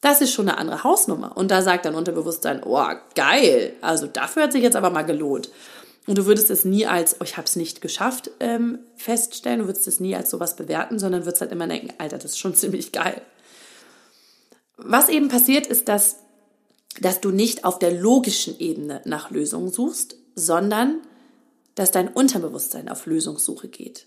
Das 0.06 0.22
ist 0.22 0.34
schon 0.34 0.48
eine 0.48 0.60
andere 0.60 0.84
Hausnummer. 0.84 1.36
Und 1.36 1.50
da 1.50 1.64
sagt 1.64 1.86
dein 1.86 1.96
Unterbewusstsein, 1.96 2.62
oh, 2.64 2.86
geil, 3.16 3.74
also 3.82 4.06
dafür 4.06 4.44
hat 4.44 4.52
sich 4.52 4.62
jetzt 4.62 4.76
aber 4.76 4.92
mal 4.92 5.02
gelohnt. 5.02 5.50
Und 6.06 6.20
du 6.20 6.28
würdest 6.28 6.52
es 6.52 6.64
nie 6.64 6.86
als, 6.86 7.20
oh, 7.20 7.24
ich 7.24 7.38
habe 7.38 7.48
es 7.48 7.56
nicht 7.56 7.82
geschafft, 7.82 8.30
ähm, 8.40 8.78
feststellen, 8.98 9.62
du 9.62 9.66
würdest 9.66 9.88
es 9.88 10.00
nie 10.00 10.16
als 10.16 10.30
sowas 10.30 10.56
bewerten, 10.56 11.00
sondern 11.00 11.26
würdest 11.26 11.42
halt 11.42 11.52
immer 11.52 11.66
denken, 11.66 11.92
Alter, 11.98 12.20
das 12.20 12.34
ist 12.34 12.38
schon 12.38 12.54
ziemlich 12.56 12.92
geil. 12.92 13.20
Was 14.78 15.10
eben 15.10 15.28
passiert, 15.28 15.66
ist, 15.66 15.88
dass, 15.88 16.18
dass 17.02 17.20
du 17.20 17.32
nicht 17.32 17.66
auf 17.66 17.80
der 17.80 17.92
logischen 17.92 18.60
Ebene 18.60 19.02
nach 19.06 19.32
Lösungen 19.32 19.72
suchst, 19.72 20.18
sondern 20.36 21.02
dass 21.74 21.90
dein 21.90 22.10
Unterbewusstsein 22.10 22.90
auf 22.90 23.08
Lösungssuche 23.08 23.70
geht. 23.70 24.06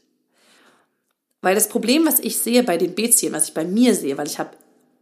Weil 1.41 1.57
das 1.57 1.69
Problem, 1.69 2.07
was 2.07 2.21
ich 2.21 2.39
sehe 2.39 2.63
bei 2.63 2.77
den 2.77 2.95
B-Zielen, 2.95 3.33
was 3.33 3.49
ich 3.49 3.55
bei 3.55 3.65
mir 3.65 3.97
sehe, 3.97 4.17
weil 4.17 4.29
ich 4.29 4.39
habe 4.39 4.51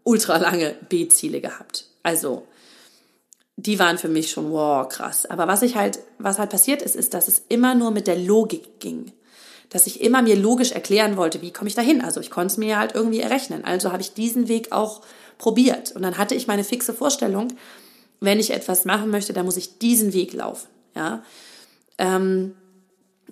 ultra 0.06 0.36
lange 0.36 0.76
B-Ziele 0.88 1.40
gehabt. 1.40 1.86
Also 2.02 2.46
die 3.56 3.78
waren 3.78 3.98
für 3.98 4.08
mich 4.08 4.30
schon, 4.30 4.52
wow, 4.52 4.88
krass. 4.88 5.26
Aber 5.26 5.48
was 5.48 5.62
ich 5.62 5.76
halt, 5.76 5.98
was 6.18 6.38
halt 6.38 6.50
passiert 6.50 6.80
ist, 6.80 6.94
ist, 6.94 7.12
dass 7.14 7.26
es 7.26 7.42
immer 7.48 7.74
nur 7.74 7.90
mit 7.90 8.06
der 8.06 8.16
Logik 8.16 8.80
ging. 8.80 9.12
Dass 9.70 9.86
ich 9.86 10.00
immer 10.00 10.22
mir 10.22 10.36
logisch 10.36 10.72
erklären 10.72 11.16
wollte, 11.16 11.42
wie 11.42 11.52
komme 11.52 11.68
ich 11.68 11.74
da 11.74 11.82
hin? 11.82 12.00
Also 12.00 12.20
ich 12.20 12.30
konnte 12.30 12.52
es 12.52 12.56
mir 12.56 12.78
halt 12.78 12.94
irgendwie 12.94 13.20
errechnen. 13.20 13.64
Also 13.64 13.90
habe 13.90 14.02
ich 14.02 14.14
diesen 14.14 14.46
Weg 14.46 14.70
auch 14.70 15.02
probiert. 15.38 15.92
Und 15.92 16.02
dann 16.02 16.18
hatte 16.18 16.34
ich 16.34 16.46
meine 16.46 16.64
fixe 16.64 16.94
Vorstellung, 16.94 17.48
wenn 18.20 18.38
ich 18.38 18.50
etwas 18.50 18.84
machen 18.84 19.10
möchte, 19.10 19.32
dann 19.32 19.44
muss 19.44 19.56
ich 19.56 19.78
diesen 19.78 20.12
Weg 20.12 20.32
laufen. 20.34 20.68
Ja. 20.94 21.24
Ähm, 21.98 22.54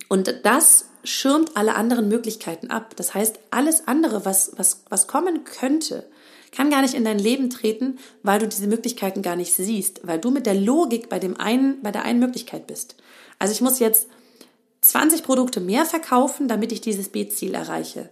und 0.09 0.41
das 0.43 0.87
schirmt 1.05 1.57
alle 1.57 1.77
anderen 1.77 2.09
Möglichkeiten 2.09 2.71
ab. 2.71 2.97
Das 2.97 3.15
heißt, 3.15 3.39
alles 3.51 3.87
andere, 3.87 4.25
was, 4.25 4.53
was, 4.57 4.83
was 4.89 5.07
kommen 5.07 5.45
könnte, 5.45 6.07
kann 6.55 6.71
gar 6.71 6.83
nicht 6.83 6.95
in 6.95 7.05
dein 7.05 7.19
Leben 7.19 7.51
treten, 7.51 7.99
weil 8.23 8.39
du 8.39 8.49
diese 8.49 8.67
Möglichkeiten 8.67 9.23
gar 9.23 9.37
nicht 9.37 9.53
siehst, 9.53 10.07
weil 10.07 10.19
du 10.19 10.31
mit 10.31 10.47
der 10.47 10.55
Logik 10.55 11.09
bei 11.09 11.19
dem 11.19 11.39
einen, 11.39 11.83
bei 11.83 11.91
der 11.91 12.05
einen 12.05 12.21
Möglichkeit 12.21 12.67
bist. 12.67 12.97
Also 13.39 13.53
ich 13.53 13.61
muss 13.61 13.79
jetzt 13.79 14.07
20 14.83 15.23
Produkte 15.23 15.61
mehr 15.61 15.85
verkaufen, 15.85 16.47
damit 16.47 16.71
ich 16.71 16.81
dieses 16.81 17.09
B-Ziel 17.09 17.55
erreiche. 17.55 18.11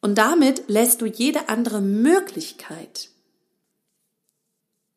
Und 0.00 0.18
damit 0.18 0.64
lässt 0.68 1.00
du 1.00 1.06
jede 1.06 1.48
andere 1.48 1.80
Möglichkeit 1.80 3.10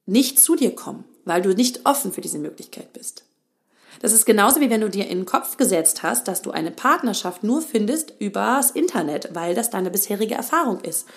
nicht 0.05 0.39
zu 0.39 0.55
dir 0.55 0.73
kommen, 0.75 1.05
weil 1.25 1.41
du 1.41 1.53
nicht 1.53 1.85
offen 1.85 2.11
für 2.11 2.21
diese 2.21 2.39
Möglichkeit 2.39 2.93
bist. 2.93 3.23
Das 3.99 4.13
ist 4.13 4.25
genauso 4.25 4.61
wie 4.61 4.69
wenn 4.69 4.81
du 4.81 4.89
dir 4.89 5.07
in 5.07 5.19
den 5.19 5.25
Kopf 5.25 5.57
gesetzt 5.57 6.03
hast, 6.03 6.27
dass 6.27 6.41
du 6.41 6.51
eine 6.51 6.71
Partnerschaft 6.71 7.43
nur 7.43 7.61
findest 7.61 8.13
übers 8.19 8.71
Internet, 8.71 9.33
weil 9.33 9.55
das 9.55 9.69
deine 9.69 9.91
bisherige 9.91 10.35
Erfahrung 10.35 10.81
ist. 10.81 11.07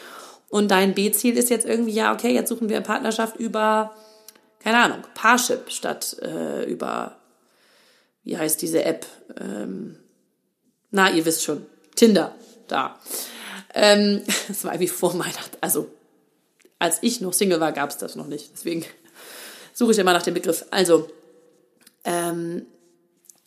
Und 0.51 0.71
dein 0.73 0.95
B-Ziel 0.95 1.39
ist 1.39 1.49
jetzt 1.49 1.65
irgendwie, 1.65 1.93
ja, 1.93 2.13
okay, 2.13 2.35
jetzt 2.35 2.49
suchen 2.49 2.69
wir 2.69 2.77
eine 2.77 2.85
Partnerschaft 2.85 3.37
über, 3.37 3.95
keine 4.59 4.79
Ahnung, 4.79 5.05
Parship 5.15 5.71
statt 5.71 6.17
äh, 6.21 6.65
über, 6.65 7.17
wie 8.25 8.37
heißt 8.37 8.61
diese 8.61 8.85
App? 8.85 9.07
Ähm, 9.41 9.97
na, 10.91 11.09
ihr 11.11 11.25
wisst 11.25 11.45
schon, 11.45 11.65
Tinder, 11.95 12.35
da. 12.67 12.99
Ähm, 13.75 14.23
das 14.49 14.65
war 14.65 14.79
wie 14.81 14.89
vor 14.89 15.15
meiner, 15.15 15.39
also 15.61 15.89
als 16.81 16.99
ich 17.03 17.21
noch 17.21 17.33
Single 17.33 17.61
war, 17.61 17.73
gab 17.73 17.91
es 17.91 17.99
das 17.99 18.17
noch 18.17 18.27
nicht. 18.27 18.51
Deswegen 18.53 18.85
suche 19.73 19.93
ich 19.93 19.99
immer 19.99 20.13
nach 20.13 20.23
dem 20.23 20.35
Begriff. 20.35 20.65
Also, 20.71 21.09
ähm, 22.05 22.67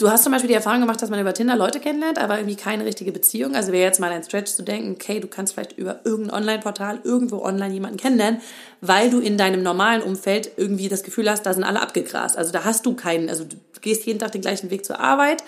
Du 0.04 0.12
hast 0.12 0.24
zum 0.24 0.34
Beispiel 0.34 0.50
die 0.50 0.54
Erfahrung 0.54 0.82
gemacht, 0.82 1.02
dass 1.02 1.10
man 1.10 1.22
über 1.22 1.34
Tinder 1.34 1.56
Leute 1.56 1.80
kennenlernt, 1.80 2.20
aber 2.20 2.36
irgendwie 2.36 2.58
keine 2.58 2.84
richtige 2.84 3.14
Beziehung. 3.14 3.56
Also 3.56 3.72
wäre 3.72 3.86
jetzt 3.86 4.02
mal 4.02 4.12
ein 4.12 4.22
Stretch 4.22 4.52
zu 4.52 4.62
denken, 4.62 4.96
okay, 4.96 5.22
du 5.22 5.30
kannst 5.30 5.54
vielleicht 5.54 5.78
über 5.78 6.02
irgendein 6.04 6.42
Online-Portal 6.42 7.00
irgendwo 7.06 7.42
online 7.42 7.74
jemanden 7.74 7.96
kennenlernen, 7.96 8.42
weil 8.82 9.10
du 9.10 9.22
in 9.22 9.38
deinem 9.38 9.64
normalen 9.64 10.02
Umfeld 10.02 10.52
irgendwie 10.58 10.90
das 10.90 11.04
Gefühl 11.04 11.30
hast, 11.30 11.44
da 11.44 11.54
sind 11.54 11.64
alle 11.64 11.82
abgegrast. 11.82 12.38
Also 12.38 12.52
da 12.52 12.66
hast 12.66 12.86
du 12.86 12.96
keinen, 12.96 13.30
also 13.30 13.46
du 13.46 13.56
gehst 13.80 14.06
jeden 14.06 14.20
Tag 14.20 14.34
den 14.34 14.42
gleichen 14.42 14.72
Weg 14.72 14.84
zur 14.84 15.00
Arbeit, 15.00 15.42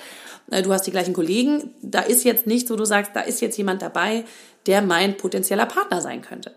äh, 0.50 0.62
du 0.62 0.72
hast 0.72 0.84
die 0.84 0.92
gleichen 0.92 1.14
Kollegen. 1.14 1.72
Da 1.82 2.00
ist 2.00 2.24
jetzt 2.24 2.48
nichts, 2.48 2.72
wo 2.72 2.78
du 2.78 2.86
sagst, 2.86 3.12
da 3.14 3.20
ist 3.20 3.42
jetzt 3.42 3.58
jemand 3.58 3.82
dabei, 3.82 4.24
der 4.68 4.82
mein 4.82 5.18
potenzieller 5.18 5.66
Partner 5.66 6.00
sein 6.00 6.22
könnte. 6.22 6.54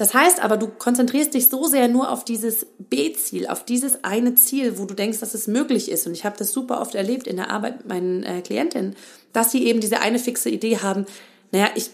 Das 0.00 0.14
heißt 0.14 0.42
aber, 0.42 0.56
du 0.56 0.66
konzentrierst 0.66 1.34
dich 1.34 1.50
so 1.50 1.66
sehr 1.66 1.86
nur 1.86 2.10
auf 2.10 2.24
dieses 2.24 2.66
B-Ziel, 2.78 3.46
auf 3.46 3.66
dieses 3.66 4.02
eine 4.02 4.34
Ziel, 4.34 4.78
wo 4.78 4.86
du 4.86 4.94
denkst, 4.94 5.20
dass 5.20 5.34
es 5.34 5.46
möglich 5.46 5.90
ist. 5.90 6.06
Und 6.06 6.14
ich 6.14 6.24
habe 6.24 6.38
das 6.38 6.52
super 6.52 6.80
oft 6.80 6.94
erlebt 6.94 7.26
in 7.26 7.36
der 7.36 7.50
Arbeit 7.50 7.76
mit 7.76 7.88
meinen 7.88 8.22
äh, 8.22 8.40
Klientinnen, 8.40 8.96
dass 9.34 9.52
sie 9.52 9.66
eben 9.66 9.80
diese 9.80 10.00
eine 10.00 10.18
fixe 10.18 10.48
Idee 10.48 10.78
haben, 10.78 11.04
naja, 11.52 11.68
ich, 11.74 11.90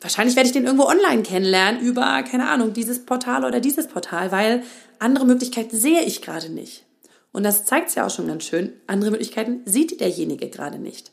wahrscheinlich 0.00 0.34
werde 0.34 0.46
ich 0.46 0.54
den 0.54 0.64
irgendwo 0.64 0.86
online 0.86 1.24
kennenlernen 1.24 1.78
über, 1.82 2.22
keine 2.22 2.48
Ahnung, 2.48 2.72
dieses 2.72 3.04
Portal 3.04 3.44
oder 3.44 3.60
dieses 3.60 3.86
Portal, 3.86 4.32
weil 4.32 4.62
andere 4.98 5.26
Möglichkeiten 5.26 5.76
sehe 5.76 6.04
ich 6.04 6.22
gerade 6.22 6.48
nicht. 6.48 6.84
Und 7.32 7.42
das 7.42 7.66
zeigt 7.66 7.90
es 7.90 7.96
ja 7.96 8.06
auch 8.06 8.10
schon 8.10 8.28
ganz 8.28 8.44
schön. 8.44 8.72
Andere 8.86 9.10
Möglichkeiten 9.10 9.60
sieht 9.66 10.00
derjenige 10.00 10.48
gerade 10.48 10.78
nicht. 10.78 11.12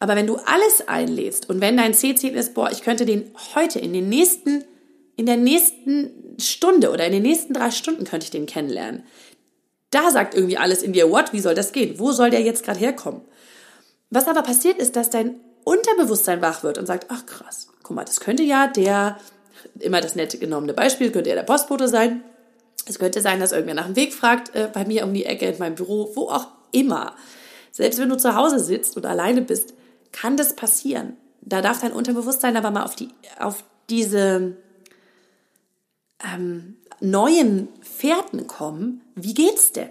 Aber 0.00 0.16
wenn 0.16 0.26
du 0.26 0.34
alles 0.36 0.88
einlädst 0.88 1.48
und 1.48 1.60
wenn 1.60 1.76
dein 1.76 1.94
C-Ziel 1.94 2.34
ist, 2.34 2.54
boah, 2.54 2.72
ich 2.72 2.82
könnte 2.82 3.06
den 3.06 3.30
heute 3.54 3.78
in 3.78 3.92
den 3.92 4.08
nächsten 4.08 4.64
in 5.20 5.26
der 5.26 5.36
nächsten 5.36 6.34
Stunde 6.38 6.90
oder 6.90 7.04
in 7.04 7.12
den 7.12 7.20
nächsten 7.22 7.52
drei 7.52 7.70
Stunden 7.70 8.04
könnte 8.04 8.24
ich 8.24 8.30
den 8.30 8.46
kennenlernen. 8.46 9.02
Da 9.90 10.10
sagt 10.10 10.34
irgendwie 10.34 10.56
alles 10.56 10.82
in 10.82 10.94
dir, 10.94 11.10
what, 11.10 11.34
wie 11.34 11.40
soll 11.40 11.54
das 11.54 11.72
gehen? 11.72 11.98
Wo 11.98 12.12
soll 12.12 12.30
der 12.30 12.40
jetzt 12.40 12.64
gerade 12.64 12.78
herkommen? 12.78 13.20
Was 14.08 14.28
aber 14.28 14.40
passiert 14.40 14.78
ist, 14.78 14.96
dass 14.96 15.10
dein 15.10 15.38
Unterbewusstsein 15.64 16.40
wach 16.40 16.62
wird 16.62 16.78
und 16.78 16.86
sagt, 16.86 17.08
ach 17.10 17.26
krass, 17.26 17.68
guck 17.82 17.96
mal, 17.96 18.06
das 18.06 18.20
könnte 18.20 18.42
ja 18.44 18.66
der, 18.66 19.18
immer 19.78 20.00
das 20.00 20.14
nette 20.14 20.38
genommene 20.38 20.72
Beispiel, 20.72 21.12
könnte 21.12 21.28
ja 21.28 21.36
der 21.36 21.42
Postbote 21.42 21.88
sein. 21.88 22.22
Es 22.86 22.98
könnte 22.98 23.20
sein, 23.20 23.40
dass 23.40 23.52
irgendwer 23.52 23.74
nach 23.74 23.86
dem 23.88 23.96
Weg 23.96 24.14
fragt, 24.14 24.56
äh, 24.56 24.70
bei 24.72 24.86
mir 24.86 25.04
um 25.04 25.12
die 25.12 25.26
Ecke 25.26 25.44
in 25.50 25.58
meinem 25.58 25.74
Büro, 25.74 26.12
wo 26.14 26.30
auch 26.30 26.46
immer. 26.72 27.14
Selbst 27.72 28.00
wenn 28.00 28.08
du 28.08 28.16
zu 28.16 28.34
Hause 28.36 28.58
sitzt 28.58 28.96
und 28.96 29.04
alleine 29.04 29.42
bist, 29.42 29.74
kann 30.12 30.38
das 30.38 30.56
passieren. 30.56 31.18
da 31.42 31.60
darf 31.60 31.82
dein 31.82 31.92
Unterbewusstsein 31.92 32.56
aber 32.56 32.70
mal 32.70 32.84
auf 32.84 32.96
die, 32.96 33.10
auf 33.38 33.64
diese 33.90 34.56
ähm, 36.24 36.76
neuen 37.00 37.68
Fährten 37.80 38.46
kommen. 38.46 39.02
Wie 39.14 39.34
geht's 39.34 39.72
denn? 39.72 39.90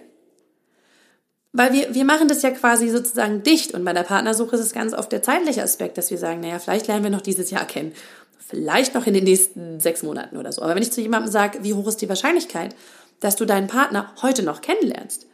Weil 1.52 1.74
wir, 1.74 1.96
wir 1.96 2.06
machen 2.06 2.28
das 2.28 2.44
ja 2.44 2.52
quasi 2.52 2.90
sozusagen 2.90 3.42
dicht 3.42 3.74
und 3.74 3.84
bei 3.84 3.94
der 3.94 4.04
Partnersuche 4.04 4.56
ist 4.56 4.62
es 4.62 4.72
ganz 4.72 4.94
oft 4.94 5.12
der 5.12 5.24
zeitliche 5.24 5.64
Aspekt, 5.64 5.98
dass 5.98 6.12
wir 6.12 6.20
sagen, 6.20 6.42
naja, 6.42 6.60
vielleicht 6.60 6.88
lernen 6.88 7.04
wir 7.04 7.10
noch 7.10 7.22
dieses 7.22 7.50
Jahr 7.50 7.66
kennen, 7.66 7.94
vielleicht 8.38 8.94
noch 8.94 9.08
in 9.08 9.16
den 9.16 9.24
nächsten 9.24 9.80
sechs 9.80 10.04
Monaten 10.04 10.38
oder 10.38 10.52
so. 10.52 10.62
Aber 10.62 10.76
wenn 10.76 10.84
ich 10.84 10.92
zu 10.92 11.02
jemandem 11.02 11.32
sage, 11.32 11.64
wie 11.64 11.74
hoch 11.74 11.88
ist 11.88 12.02
die 12.02 12.10
Wahrscheinlichkeit, 12.10 12.76
dass 13.20 13.36
du 13.36 13.46
deinen 13.46 13.68
Partner 13.68 14.14
heute 14.22 14.44
noch 14.44 14.62
kennenlernst, 14.62 15.26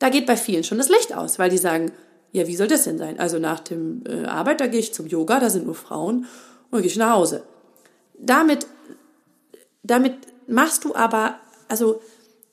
da 0.00 0.08
geht 0.08 0.26
bei 0.26 0.36
vielen 0.36 0.64
schon 0.64 0.78
das 0.78 0.88
Licht 0.88 1.14
aus, 1.14 1.38
weil 1.38 1.50
die 1.50 1.58
sagen, 1.58 1.92
ja, 2.32 2.46
wie 2.46 2.56
soll 2.56 2.68
das 2.68 2.84
denn 2.84 2.98
sein? 2.98 3.20
Also 3.20 3.38
nach 3.38 3.60
dem 3.60 4.02
äh, 4.08 4.24
Arbeit, 4.24 4.60
da 4.60 4.66
gehe 4.66 4.80
ich 4.80 4.94
zum 4.94 5.06
Yoga, 5.06 5.38
da 5.40 5.50
sind 5.50 5.66
nur 5.66 5.74
Frauen 5.74 6.26
und 6.70 6.80
gehe 6.80 6.90
ich 6.90 6.96
nach 6.96 7.14
Hause. 7.14 7.42
Damit, 8.18 8.66
damit 9.82 10.14
machst 10.50 10.84
du 10.84 10.94
aber, 10.94 11.36
also 11.68 12.00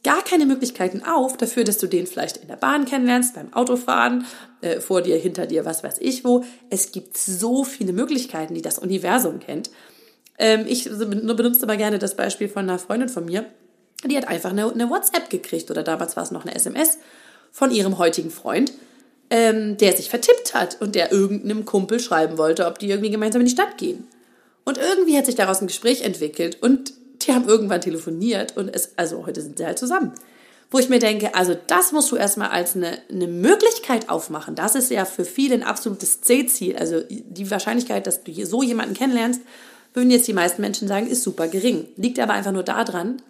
gar 0.03 0.23
keine 0.23 0.45
Möglichkeiten 0.45 1.03
auf 1.03 1.37
dafür, 1.37 1.63
dass 1.63 1.79
du 1.79 1.87
den 1.87 2.07
vielleicht 2.07 2.37
in 2.37 2.47
der 2.47 2.55
Bahn 2.55 2.85
kennenlernst, 2.85 3.35
beim 3.35 3.53
Autofahren, 3.53 4.25
äh, 4.61 4.79
vor 4.79 5.01
dir, 5.01 5.17
hinter 5.17 5.47
dir, 5.47 5.65
was 5.65 5.83
weiß 5.83 5.97
ich 5.99 6.23
wo. 6.23 6.43
Es 6.69 6.91
gibt 6.91 7.17
so 7.17 7.63
viele 7.63 7.93
Möglichkeiten, 7.93 8.53
die 8.53 8.61
das 8.61 8.79
Universum 8.79 9.39
kennt. 9.39 9.69
Ähm, 10.37 10.65
ich 10.67 10.85
benutze 10.85 11.63
aber 11.63 11.77
gerne 11.77 11.99
das 11.99 12.15
Beispiel 12.15 12.47
von 12.47 12.63
einer 12.63 12.79
Freundin 12.79 13.09
von 13.09 13.25
mir. 13.25 13.45
Die 14.05 14.15
hat 14.15 14.27
einfach 14.27 14.51
eine, 14.51 14.71
eine 14.71 14.89
WhatsApp 14.89 15.29
gekriegt 15.29 15.71
oder 15.71 15.83
damals 15.83 16.15
war 16.15 16.23
es 16.23 16.31
noch 16.31 16.45
eine 16.45 16.55
SMS 16.55 16.99
von 17.51 17.71
ihrem 17.71 17.97
heutigen 17.97 18.29
Freund, 18.29 18.71
ähm, 19.29 19.77
der 19.77 19.93
sich 19.97 20.09
vertippt 20.09 20.53
hat 20.53 20.79
und 20.79 20.95
der 20.95 21.11
irgendeinem 21.11 21.65
Kumpel 21.65 21.99
schreiben 21.99 22.37
wollte, 22.37 22.67
ob 22.67 22.79
die 22.79 22.89
irgendwie 22.89 23.09
gemeinsam 23.09 23.41
in 23.41 23.47
die 23.47 23.53
Stadt 23.53 23.77
gehen. 23.77 24.07
Und 24.63 24.77
irgendwie 24.77 25.17
hat 25.17 25.25
sich 25.25 25.35
daraus 25.35 25.61
ein 25.61 25.67
Gespräch 25.67 26.01
entwickelt 26.03 26.61
und 26.61 26.93
die 27.21 27.33
haben 27.33 27.47
irgendwann 27.47 27.81
telefoniert 27.81 28.57
und 28.57 28.69
es, 28.69 28.91
also 28.97 29.25
heute 29.25 29.41
sind 29.41 29.57
sie 29.57 29.65
halt 29.65 29.79
zusammen. 29.79 30.13
Wo 30.69 30.79
ich 30.79 30.89
mir 30.89 30.99
denke, 30.99 31.33
also 31.33 31.55
das 31.67 31.93
musst 31.93 32.11
du 32.11 32.17
erstmal 32.17 32.49
als 32.49 32.75
eine, 32.75 32.97
eine 33.09 33.27
Möglichkeit 33.27 34.09
aufmachen. 34.09 34.55
Das 34.55 34.75
ist 34.75 34.91
ja 34.91 35.05
für 35.05 35.23
viele 35.23 35.55
ein 35.55 35.63
absolutes 35.63 36.19
C-Ziel. 36.21 36.75
Also 36.75 37.01
die 37.09 37.49
Wahrscheinlichkeit, 37.49 38.05
dass 38.05 38.23
du 38.23 38.45
so 38.45 38.63
jemanden 38.63 38.93
kennenlernst, 38.93 39.41
würden 39.93 40.11
jetzt 40.11 40.27
die 40.27 40.33
meisten 40.33 40.61
Menschen 40.61 40.87
sagen, 40.89 41.07
ist 41.07 41.23
super 41.23 41.47
gering. 41.47 41.87
Liegt 41.95 42.19
aber 42.19 42.33
einfach 42.33 42.51
nur 42.51 42.63
daran, 42.63 43.21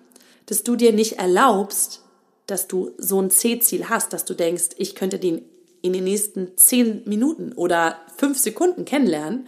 dass 0.47 0.63
du 0.63 0.75
dir 0.75 0.93
nicht 0.93 1.19
erlaubst, 1.19 2.01
dass 2.47 2.67
du 2.67 2.91
so 2.97 3.21
ein 3.21 3.29
C-Ziel 3.29 3.87
hast, 3.87 4.13
dass 4.13 4.25
du 4.25 4.33
denkst, 4.33 4.69
ich 4.77 4.95
könnte 4.95 5.19
den 5.19 5.43
in 5.81 5.93
den 5.93 6.05
nächsten 6.05 6.57
zehn 6.57 7.03
Minuten 7.05 7.53
oder 7.53 7.97
fünf 8.17 8.39
Sekunden 8.39 8.83
kennenlernen, 8.85 9.47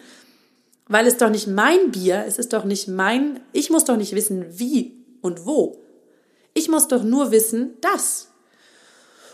weil 0.90 1.08
es 1.08 1.18
doch 1.18 1.30
nicht 1.30 1.48
mein 1.48 1.92
Bier, 1.92 2.26
es 2.28 2.38
ist 2.38 2.52
doch 2.52 2.66
nicht 2.66 2.88
mein, 2.88 3.40
ich 3.54 3.70
muss 3.70 3.86
doch 3.86 3.96
nicht 3.96 4.14
wissen, 4.14 4.46
wie 4.60 4.98
und 5.22 5.46
wo. 5.46 5.78
Ich 6.56 6.68
muss 6.68 6.88
doch 6.88 7.04
nur 7.04 7.32
wissen, 7.32 7.78
dass. 7.80 8.30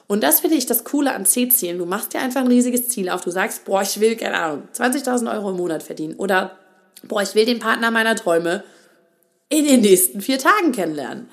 Und 0.06 0.22
das 0.22 0.42
finde 0.42 0.58
ich 0.58 0.66
das 0.66 0.84
Coole 0.84 1.14
an 1.14 1.26
C-Zielen. 1.26 1.80
Du 1.80 1.86
machst 1.86 2.14
dir 2.14 2.20
einfach 2.20 2.42
ein 2.42 2.48
riesiges 2.48 2.90
Ziel 2.90 3.10
auf. 3.10 3.22
Du 3.22 3.32
sagst, 3.32 3.66
boah, 3.66 3.82
ich 3.82 4.00
will, 4.00 4.16
keine 4.18 4.38
Ahnung, 4.38 4.64
20.000 4.76 5.34
Euro 5.34 5.50
im 5.50 5.58
Monat 5.58 5.82
verdienen. 5.82 6.16
Oder, 6.16 6.60
boah, 7.08 7.24
ich 7.24 7.34
will 7.34 7.46
den 7.46 7.60
Partner 7.60 7.90
meiner 7.90 8.16
Träume 8.16 8.64
in 9.50 9.66
den 9.66 9.82
nächsten 9.82 10.22
vier 10.22 10.38
Tagen 10.38 10.74
kennenlernen. 10.74 11.30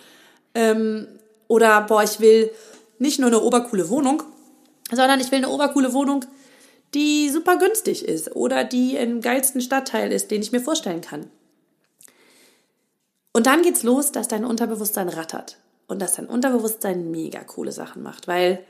Ähm, 0.55 1.09
oder, 1.49 1.83
boah, 1.83 2.05
ich 2.05 2.21
will 2.21 2.51
nicht 2.99 3.19
nur 3.19 3.27
eine 3.27 3.41
obercoole 3.41 3.91
Wohnung, 3.91 4.23
sondern 4.91 5.21
ich 5.21 5.33
will 5.33 5.39
eine 5.39 5.51
obercoole 5.51 5.93
Wohnung, 5.93 6.25
die 6.95 7.31
super 7.31 7.57
günstig 7.57 8.05
ist 8.05 8.37
oder 8.37 8.65
die 8.65 8.97
im 8.97 9.21
geilsten 9.21 9.61
Stadtteil 9.61 10.13
ist, 10.13 10.31
den 10.31 10.43
ich 10.43 10.53
mir 10.53 10.61
vorstellen 10.61 11.01
kann. 11.01 11.31
Und 13.33 13.47
dann 13.47 13.63
geht's 13.63 13.83
los, 13.83 14.13
dass 14.13 14.29
dein 14.29 14.45
Unterbewusstsein 14.45 15.09
rattert 15.09 15.59
und 15.89 16.01
dass 16.01 16.15
dein 16.15 16.27
Unterbewusstsein 16.27 17.11
mega 17.11 17.43
coole 17.45 17.73
Sachen 17.73 18.03
macht, 18.03 18.29
weil 18.29 18.65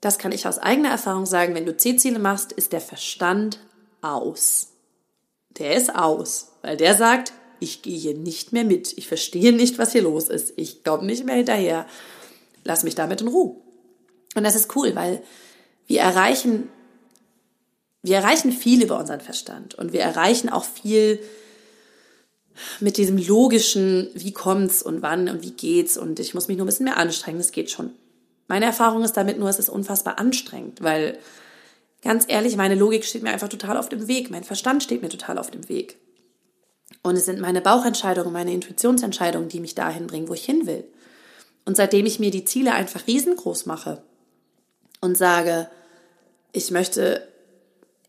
das 0.00 0.18
kann 0.18 0.32
ich 0.32 0.46
aus 0.46 0.58
eigener 0.58 0.90
Erfahrung 0.90 1.26
sagen, 1.26 1.54
wenn 1.54 1.66
du 1.66 1.76
C-Ziele 1.76 2.18
machst, 2.18 2.52
ist 2.52 2.72
der 2.72 2.80
Verstand 2.80 3.60
aus. 4.02 4.68
Der 5.58 5.74
ist 5.74 5.94
aus, 5.94 6.52
weil 6.62 6.76
der 6.76 6.94
sagt, 6.94 7.32
ich 7.60 7.82
gehe 7.82 7.98
hier 7.98 8.14
nicht 8.14 8.52
mehr 8.52 8.64
mit. 8.64 8.96
Ich 8.98 9.08
verstehe 9.08 9.52
nicht, 9.52 9.78
was 9.78 9.92
hier 9.92 10.02
los 10.02 10.28
ist. 10.28 10.52
Ich 10.56 10.84
glaube 10.84 11.06
nicht 11.06 11.24
mehr 11.24 11.36
hinterher. 11.36 11.86
Lass 12.64 12.84
mich 12.84 12.94
damit 12.94 13.22
in 13.22 13.28
Ruhe. 13.28 13.56
Und 14.34 14.44
das 14.44 14.54
ist 14.54 14.76
cool, 14.76 14.94
weil 14.94 15.22
wir 15.86 16.00
erreichen, 16.00 16.68
wir 18.02 18.16
erreichen 18.16 18.52
viel 18.52 18.82
über 18.82 18.98
unseren 18.98 19.20
Verstand 19.20 19.74
und 19.74 19.92
wir 19.92 20.00
erreichen 20.00 20.48
auch 20.48 20.64
viel 20.64 21.20
mit 22.80 22.96
diesem 22.96 23.18
logischen, 23.18 24.08
wie 24.14 24.32
kommt's 24.32 24.82
und 24.82 25.02
wann 25.02 25.28
und 25.28 25.42
wie 25.42 25.50
geht's 25.50 25.96
und 25.96 26.20
ich 26.20 26.34
muss 26.34 26.48
mich 26.48 26.56
nur 26.56 26.64
ein 26.64 26.68
bisschen 26.68 26.84
mehr 26.84 26.96
anstrengen, 26.96 27.38
das 27.38 27.52
geht 27.52 27.70
schon. 27.70 27.90
Meine 28.48 28.66
Erfahrung 28.66 29.02
ist 29.02 29.16
damit 29.16 29.38
nur, 29.38 29.48
es 29.48 29.58
ist 29.58 29.68
unfassbar 29.68 30.18
anstrengend, 30.18 30.82
weil 30.82 31.18
ganz 32.02 32.24
ehrlich, 32.28 32.56
meine 32.56 32.76
Logik 32.76 33.04
steht 33.04 33.22
mir 33.22 33.30
einfach 33.30 33.48
total 33.48 33.76
auf 33.76 33.88
dem 33.88 34.06
Weg, 34.08 34.30
mein 34.30 34.44
Verstand 34.44 34.82
steht 34.82 35.02
mir 35.02 35.08
total 35.08 35.38
auf 35.38 35.50
dem 35.50 35.68
Weg. 35.68 35.96
Und 37.02 37.16
es 37.16 37.24
sind 37.24 37.40
meine 37.40 37.60
Bauchentscheidungen, 37.60 38.32
meine 38.32 38.52
Intuitionsentscheidungen, 38.52 39.48
die 39.48 39.60
mich 39.60 39.74
dahin 39.74 40.06
bringen, 40.06 40.28
wo 40.28 40.34
ich 40.34 40.44
hin 40.44 40.66
will. 40.66 40.84
Und 41.64 41.76
seitdem 41.76 42.06
ich 42.06 42.20
mir 42.20 42.30
die 42.30 42.44
Ziele 42.44 42.74
einfach 42.74 43.06
riesengroß 43.06 43.66
mache 43.66 44.02
und 45.00 45.16
sage, 45.16 45.68
ich 46.52 46.70
möchte, 46.70 47.26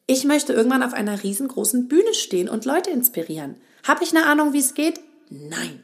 ich 0.07 0.23
möchte 0.23 0.53
irgendwann 0.53 0.83
auf 0.83 0.93
einer 0.93 1.21
riesengroßen 1.21 1.89
Bühne 1.89 2.13
stehen 2.13 2.47
und 2.49 2.65
Leute 2.65 2.89
inspirieren. 2.89 3.55
Habe 3.83 4.03
ich 4.03 4.15
eine 4.15 4.25
Ahnung, 4.25 4.53
wie 4.53 4.59
es 4.59 4.73
geht? 4.73 5.01
Nein. 5.29 5.83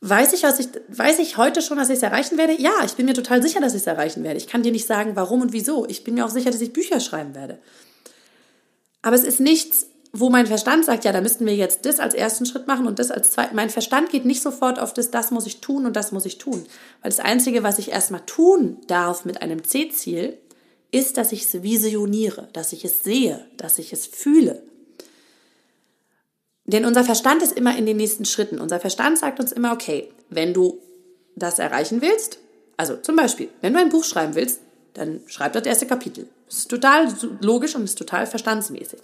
Weiß 0.00 0.32
ich, 0.32 0.42
was 0.42 0.58
ich, 0.58 0.68
weiß 0.88 1.20
ich 1.20 1.36
heute 1.36 1.62
schon, 1.62 1.76
dass 1.76 1.90
ich 1.90 1.96
es 1.96 2.02
erreichen 2.02 2.38
werde? 2.38 2.60
Ja, 2.60 2.72
ich 2.84 2.94
bin 2.94 3.06
mir 3.06 3.14
total 3.14 3.40
sicher, 3.42 3.60
dass 3.60 3.74
ich 3.74 3.82
es 3.82 3.86
erreichen 3.86 4.24
werde. 4.24 4.38
Ich 4.38 4.48
kann 4.48 4.62
dir 4.62 4.72
nicht 4.72 4.86
sagen, 4.86 5.14
warum 5.14 5.42
und 5.42 5.52
wieso. 5.52 5.86
Ich 5.86 6.02
bin 6.02 6.14
mir 6.14 6.24
auch 6.24 6.30
sicher, 6.30 6.50
dass 6.50 6.60
ich 6.60 6.72
Bücher 6.72 6.98
schreiben 6.98 7.34
werde. 7.36 7.58
Aber 9.02 9.14
es 9.14 9.22
ist 9.22 9.38
nichts, 9.38 9.86
wo 10.12 10.28
mein 10.28 10.46
Verstand 10.46 10.84
sagt, 10.84 11.04
ja, 11.04 11.12
da 11.12 11.20
müssten 11.20 11.46
wir 11.46 11.54
jetzt 11.54 11.86
das 11.86 12.00
als 12.00 12.14
ersten 12.14 12.46
Schritt 12.46 12.66
machen 12.66 12.86
und 12.86 12.98
das 12.98 13.10
als 13.10 13.30
zweiten. 13.30 13.54
Mein 13.54 13.70
Verstand 13.70 14.10
geht 14.10 14.24
nicht 14.24 14.42
sofort 14.42 14.78
auf 14.78 14.92
das, 14.92 15.10
das 15.10 15.30
muss 15.30 15.46
ich 15.46 15.60
tun 15.60 15.86
und 15.86 15.94
das 15.94 16.10
muss 16.10 16.26
ich 16.26 16.38
tun. 16.38 16.64
Weil 17.00 17.10
das 17.10 17.20
Einzige, 17.20 17.62
was 17.62 17.78
ich 17.78 17.92
erstmal 17.92 18.24
tun 18.26 18.78
darf 18.88 19.24
mit 19.24 19.40
einem 19.40 19.62
C-Ziel, 19.62 20.38
ist, 20.92 21.16
dass 21.16 21.32
ich 21.32 21.42
es 21.42 21.62
visioniere, 21.62 22.48
dass 22.52 22.72
ich 22.72 22.84
es 22.84 23.02
sehe, 23.02 23.44
dass 23.56 23.78
ich 23.78 23.92
es 23.92 24.06
fühle. 24.06 24.62
Denn 26.64 26.84
unser 26.84 27.02
Verstand 27.02 27.42
ist 27.42 27.52
immer 27.52 27.76
in 27.76 27.86
den 27.86 27.96
nächsten 27.96 28.24
Schritten. 28.24 28.60
Unser 28.60 28.78
Verstand 28.78 29.18
sagt 29.18 29.40
uns 29.40 29.50
immer, 29.50 29.72
okay, 29.72 30.08
wenn 30.30 30.54
du 30.54 30.78
das 31.34 31.58
erreichen 31.58 32.00
willst, 32.02 32.38
also 32.76 32.96
zum 32.96 33.16
Beispiel, 33.16 33.48
wenn 33.60 33.72
du 33.72 33.80
ein 33.80 33.88
Buch 33.88 34.04
schreiben 34.04 34.34
willst, 34.34 34.60
dann 34.94 35.20
schreib 35.26 35.54
das 35.54 35.64
erste 35.64 35.86
Kapitel. 35.86 36.28
Das 36.46 36.58
ist 36.58 36.70
total 36.70 37.12
logisch 37.40 37.74
und 37.74 37.84
ist 37.84 37.98
total 37.98 38.26
verstandsmäßig. 38.26 39.00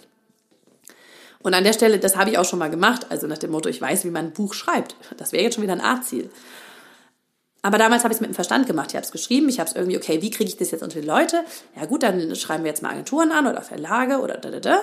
Und 1.41 1.53
an 1.53 1.63
der 1.63 1.73
Stelle, 1.73 1.99
das 1.99 2.15
habe 2.15 2.29
ich 2.29 2.37
auch 2.37 2.45
schon 2.45 2.59
mal 2.59 2.69
gemacht, 2.69 3.07
also 3.09 3.25
nach 3.25 3.37
dem 3.37 3.51
Motto, 3.51 3.69
ich 3.69 3.81
weiß, 3.81 4.05
wie 4.05 4.09
man 4.09 4.27
ein 4.27 4.33
Buch 4.33 4.53
schreibt. 4.53 4.95
Das 5.17 5.31
wäre 5.31 5.43
jetzt 5.43 5.55
schon 5.55 5.63
wieder 5.63 5.73
ein 5.73 5.81
A-Ziel. 5.81 6.29
Aber 7.61 7.77
damals 7.77 8.03
habe 8.03 8.13
ich 8.13 8.17
es 8.17 8.21
mit 8.21 8.29
dem 8.29 8.35
Verstand 8.35 8.67
gemacht. 8.67 8.91
Ich 8.91 8.95
habe 8.95 9.05
es 9.05 9.11
geschrieben, 9.11 9.49
ich 9.49 9.59
habe 9.59 9.69
es 9.69 9.75
irgendwie, 9.75 9.97
okay, 9.97 10.21
wie 10.21 10.31
kriege 10.31 10.49
ich 10.49 10.55
das 10.57 10.71
jetzt 10.71 10.81
unter 10.81 11.01
die 11.01 11.07
Leute? 11.07 11.43
Ja 11.75 11.85
gut, 11.85 12.03
dann 12.03 12.35
schreiben 12.35 12.63
wir 12.63 12.69
jetzt 12.69 12.81
mal 12.81 12.91
Agenturen 12.91 13.31
an 13.31 13.47
oder 13.47 13.61
Verlage 13.61 14.19
oder 14.19 14.37
da, 14.37 14.49
da, 14.49 14.59
da. 14.59 14.79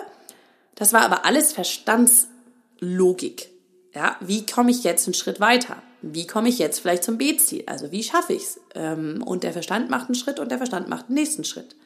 Das 0.74 0.92
war 0.92 1.00
aber 1.02 1.24
alles 1.24 1.54
Verstandslogik. 1.54 3.50
Ja, 3.94 4.16
wie 4.20 4.44
komme 4.44 4.70
ich 4.70 4.84
jetzt 4.84 5.06
einen 5.06 5.14
Schritt 5.14 5.40
weiter? 5.40 5.82
Wie 6.02 6.26
komme 6.26 6.50
ich 6.50 6.58
jetzt 6.58 6.80
vielleicht 6.80 7.04
zum 7.04 7.16
B-Ziel? 7.16 7.64
Also 7.66 7.90
wie 7.92 8.02
schaffe 8.02 8.34
ich 8.34 8.42
es? 8.42 8.60
Ähm, 8.74 9.22
und 9.24 9.42
der 9.42 9.52
Verstand 9.52 9.88
macht 9.88 10.08
einen 10.08 10.14
Schritt 10.14 10.38
und 10.38 10.50
der 10.50 10.58
Verstand 10.58 10.88
macht 10.88 11.08
den 11.08 11.14
nächsten 11.14 11.44
Schritt. 11.44 11.76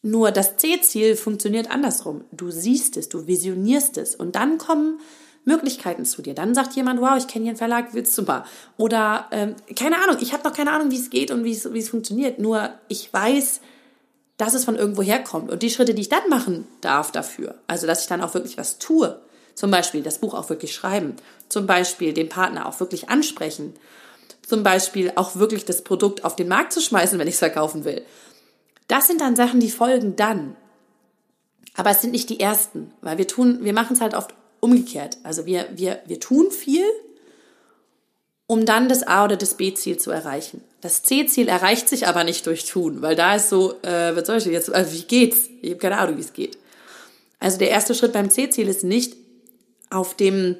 Nur 0.00 0.32
das 0.32 0.56
C-Ziel 0.56 1.14
funktioniert 1.14 1.70
andersrum. 1.70 2.24
Du 2.32 2.50
siehst 2.50 2.96
es, 2.96 3.10
du 3.10 3.26
visionierst 3.26 3.98
es 3.98 4.16
und 4.16 4.34
dann 4.34 4.56
kommen 4.58 4.98
Möglichkeiten 5.44 6.04
zu 6.04 6.22
dir. 6.22 6.34
Dann 6.34 6.54
sagt 6.54 6.74
jemand, 6.74 7.00
wow, 7.00 7.16
ich 7.16 7.26
kenne 7.26 7.44
hier 7.44 7.50
einen 7.50 7.58
Verlag, 7.58 7.94
willst 7.94 8.16
du 8.16 8.22
mal? 8.22 8.44
Oder 8.76 9.26
ähm, 9.32 9.56
keine 9.76 9.96
Ahnung, 10.02 10.16
ich 10.20 10.32
habe 10.32 10.44
noch 10.44 10.54
keine 10.54 10.72
Ahnung, 10.72 10.90
wie 10.90 10.98
es 10.98 11.10
geht 11.10 11.30
und 11.30 11.44
wie 11.44 11.52
es, 11.52 11.88
funktioniert. 11.88 12.38
Nur 12.38 12.70
ich 12.88 13.12
weiß, 13.12 13.60
dass 14.36 14.54
es 14.54 14.64
von 14.64 14.76
irgendwo 14.76 15.02
herkommt. 15.02 15.50
Und 15.50 15.62
die 15.62 15.70
Schritte, 15.70 15.94
die 15.94 16.02
ich 16.02 16.08
dann 16.08 16.28
machen 16.28 16.66
darf 16.80 17.10
dafür, 17.10 17.56
also 17.66 17.86
dass 17.86 18.02
ich 18.02 18.08
dann 18.08 18.22
auch 18.22 18.34
wirklich 18.34 18.56
was 18.56 18.78
tue, 18.78 19.20
zum 19.54 19.70
Beispiel 19.70 20.02
das 20.02 20.18
Buch 20.18 20.34
auch 20.34 20.48
wirklich 20.48 20.74
schreiben, 20.74 21.16
zum 21.48 21.66
Beispiel 21.66 22.12
den 22.12 22.28
Partner 22.28 22.66
auch 22.66 22.80
wirklich 22.80 23.10
ansprechen, 23.10 23.74
zum 24.46 24.62
Beispiel 24.62 25.12
auch 25.16 25.36
wirklich 25.36 25.64
das 25.64 25.82
Produkt 25.82 26.24
auf 26.24 26.36
den 26.36 26.48
Markt 26.48 26.72
zu 26.72 26.80
schmeißen, 26.80 27.18
wenn 27.18 27.28
ich 27.28 27.34
es 27.34 27.40
verkaufen 27.40 27.84
will. 27.84 28.02
Das 28.88 29.06
sind 29.06 29.20
dann 29.20 29.36
Sachen, 29.36 29.60
die 29.60 29.70
folgen 29.70 30.16
dann. 30.16 30.56
Aber 31.74 31.90
es 31.90 32.00
sind 32.00 32.10
nicht 32.10 32.28
die 32.28 32.40
ersten, 32.40 32.92
weil 33.00 33.18
wir 33.18 33.26
tun, 33.26 33.60
wir 33.62 33.72
machen 33.72 33.94
es 33.94 34.00
halt 34.00 34.14
oft 34.14 34.34
umgekehrt. 34.62 35.18
Also 35.24 35.44
wir, 35.44 35.68
wir, 35.74 36.00
wir 36.06 36.20
tun 36.20 36.50
viel, 36.52 36.84
um 38.46 38.64
dann 38.64 38.88
das 38.88 39.02
A 39.02 39.24
oder 39.24 39.36
das 39.36 39.54
B-Ziel 39.54 39.98
zu 39.98 40.10
erreichen. 40.10 40.62
Das 40.80 41.02
C-Ziel 41.02 41.48
erreicht 41.48 41.88
sich 41.88 42.06
aber 42.06 42.22
nicht 42.22 42.46
durch 42.46 42.64
Tun, 42.64 43.02
weil 43.02 43.16
da 43.16 43.34
ist 43.34 43.48
so, 43.48 43.74
äh, 43.82 44.14
was 44.14 44.26
soll 44.26 44.38
ich 44.38 44.46
jetzt, 44.46 44.72
also 44.72 44.92
wie 44.92 45.02
geht's? 45.02 45.50
Ich 45.62 45.70
habe 45.70 45.80
keine 45.80 45.98
Ahnung, 45.98 46.16
wie 46.16 46.22
es 46.22 46.32
geht. 46.32 46.58
Also 47.40 47.58
der 47.58 47.70
erste 47.70 47.94
Schritt 47.94 48.12
beim 48.12 48.30
C-Ziel 48.30 48.68
ist 48.68 48.84
nicht 48.84 49.16
auf 49.90 50.14
dem, 50.14 50.56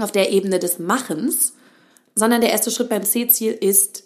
auf 0.00 0.10
der 0.10 0.32
Ebene 0.32 0.58
des 0.58 0.80
Machens, 0.80 1.54
sondern 2.16 2.40
der 2.40 2.50
erste 2.50 2.72
Schritt 2.72 2.88
beim 2.88 3.04
C-Ziel 3.04 3.52
ist, 3.52 4.02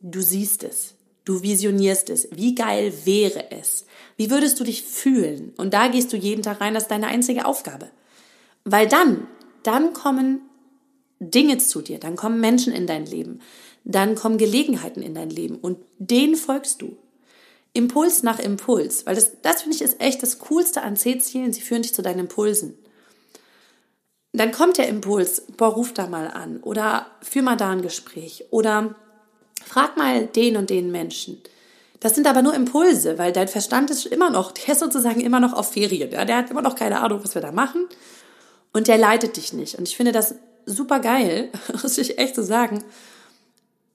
du 0.00 0.20
siehst 0.20 0.62
es, 0.62 0.94
du 1.24 1.42
visionierst 1.42 2.10
es. 2.10 2.28
Wie 2.30 2.54
geil 2.54 2.92
wäre 3.04 3.50
es? 3.50 3.86
Wie 4.16 4.30
würdest 4.30 4.60
du 4.60 4.64
dich 4.64 4.84
fühlen? 4.84 5.52
Und 5.56 5.74
da 5.74 5.88
gehst 5.88 6.12
du 6.12 6.16
jeden 6.16 6.42
Tag 6.42 6.60
rein, 6.60 6.74
das 6.74 6.84
ist 6.84 6.90
deine 6.90 7.08
einzige 7.08 7.44
Aufgabe. 7.44 7.90
Weil 8.70 8.86
dann, 8.86 9.26
dann 9.62 9.94
kommen 9.94 10.42
Dinge 11.20 11.56
zu 11.56 11.80
dir, 11.80 11.98
dann 11.98 12.16
kommen 12.16 12.38
Menschen 12.38 12.72
in 12.72 12.86
dein 12.86 13.06
Leben, 13.06 13.40
dann 13.84 14.14
kommen 14.14 14.36
Gelegenheiten 14.36 15.02
in 15.02 15.14
dein 15.14 15.30
Leben 15.30 15.56
und 15.56 15.78
denen 15.98 16.36
folgst 16.36 16.82
du. 16.82 16.96
Impuls 17.72 18.22
nach 18.22 18.38
Impuls, 18.38 19.06
weil 19.06 19.14
das, 19.14 19.40
das 19.40 19.62
finde 19.62 19.76
ich 19.76 19.82
ist 19.82 20.00
echt 20.00 20.22
das 20.22 20.38
Coolste 20.38 20.82
an 20.82 20.96
C-Zielen, 20.96 21.52
sie 21.52 21.62
führen 21.62 21.82
dich 21.82 21.94
zu 21.94 22.02
deinen 22.02 22.20
Impulsen. 22.20 22.76
Dann 24.32 24.52
kommt 24.52 24.76
der 24.76 24.88
Impuls, 24.88 25.44
boah, 25.56 25.68
ruf 25.68 25.94
da 25.94 26.06
mal 26.06 26.28
an 26.28 26.58
oder 26.58 27.06
führ 27.22 27.42
mal 27.42 27.56
da 27.56 27.70
ein 27.70 27.82
Gespräch 27.82 28.44
oder 28.50 28.94
frag 29.64 29.96
mal 29.96 30.26
den 30.26 30.58
und 30.58 30.68
den 30.68 30.90
Menschen. 30.90 31.40
Das 32.00 32.14
sind 32.14 32.26
aber 32.26 32.42
nur 32.42 32.54
Impulse, 32.54 33.18
weil 33.18 33.32
dein 33.32 33.48
Verstand 33.48 33.90
ist 33.90 34.06
immer 34.06 34.30
noch, 34.30 34.52
der 34.52 34.74
ist 34.74 34.80
sozusagen 34.80 35.20
immer 35.20 35.40
noch 35.40 35.52
auf 35.54 35.72
Ferien. 35.72 36.10
Ja? 36.12 36.24
Der 36.24 36.36
hat 36.36 36.50
immer 36.50 36.62
noch 36.62 36.76
keine 36.76 37.00
Ahnung, 37.00 37.20
was 37.22 37.34
wir 37.34 37.42
da 37.42 37.50
machen. 37.50 37.88
Und 38.78 38.86
der 38.86 38.96
leitet 38.96 39.36
dich 39.36 39.52
nicht. 39.52 39.74
Und 39.74 39.88
ich 39.88 39.96
finde 39.96 40.12
das 40.12 40.36
super 40.64 41.00
geil, 41.00 41.50
muss 41.82 41.98
ich 41.98 42.16
echt 42.16 42.36
so 42.36 42.44
sagen, 42.44 42.84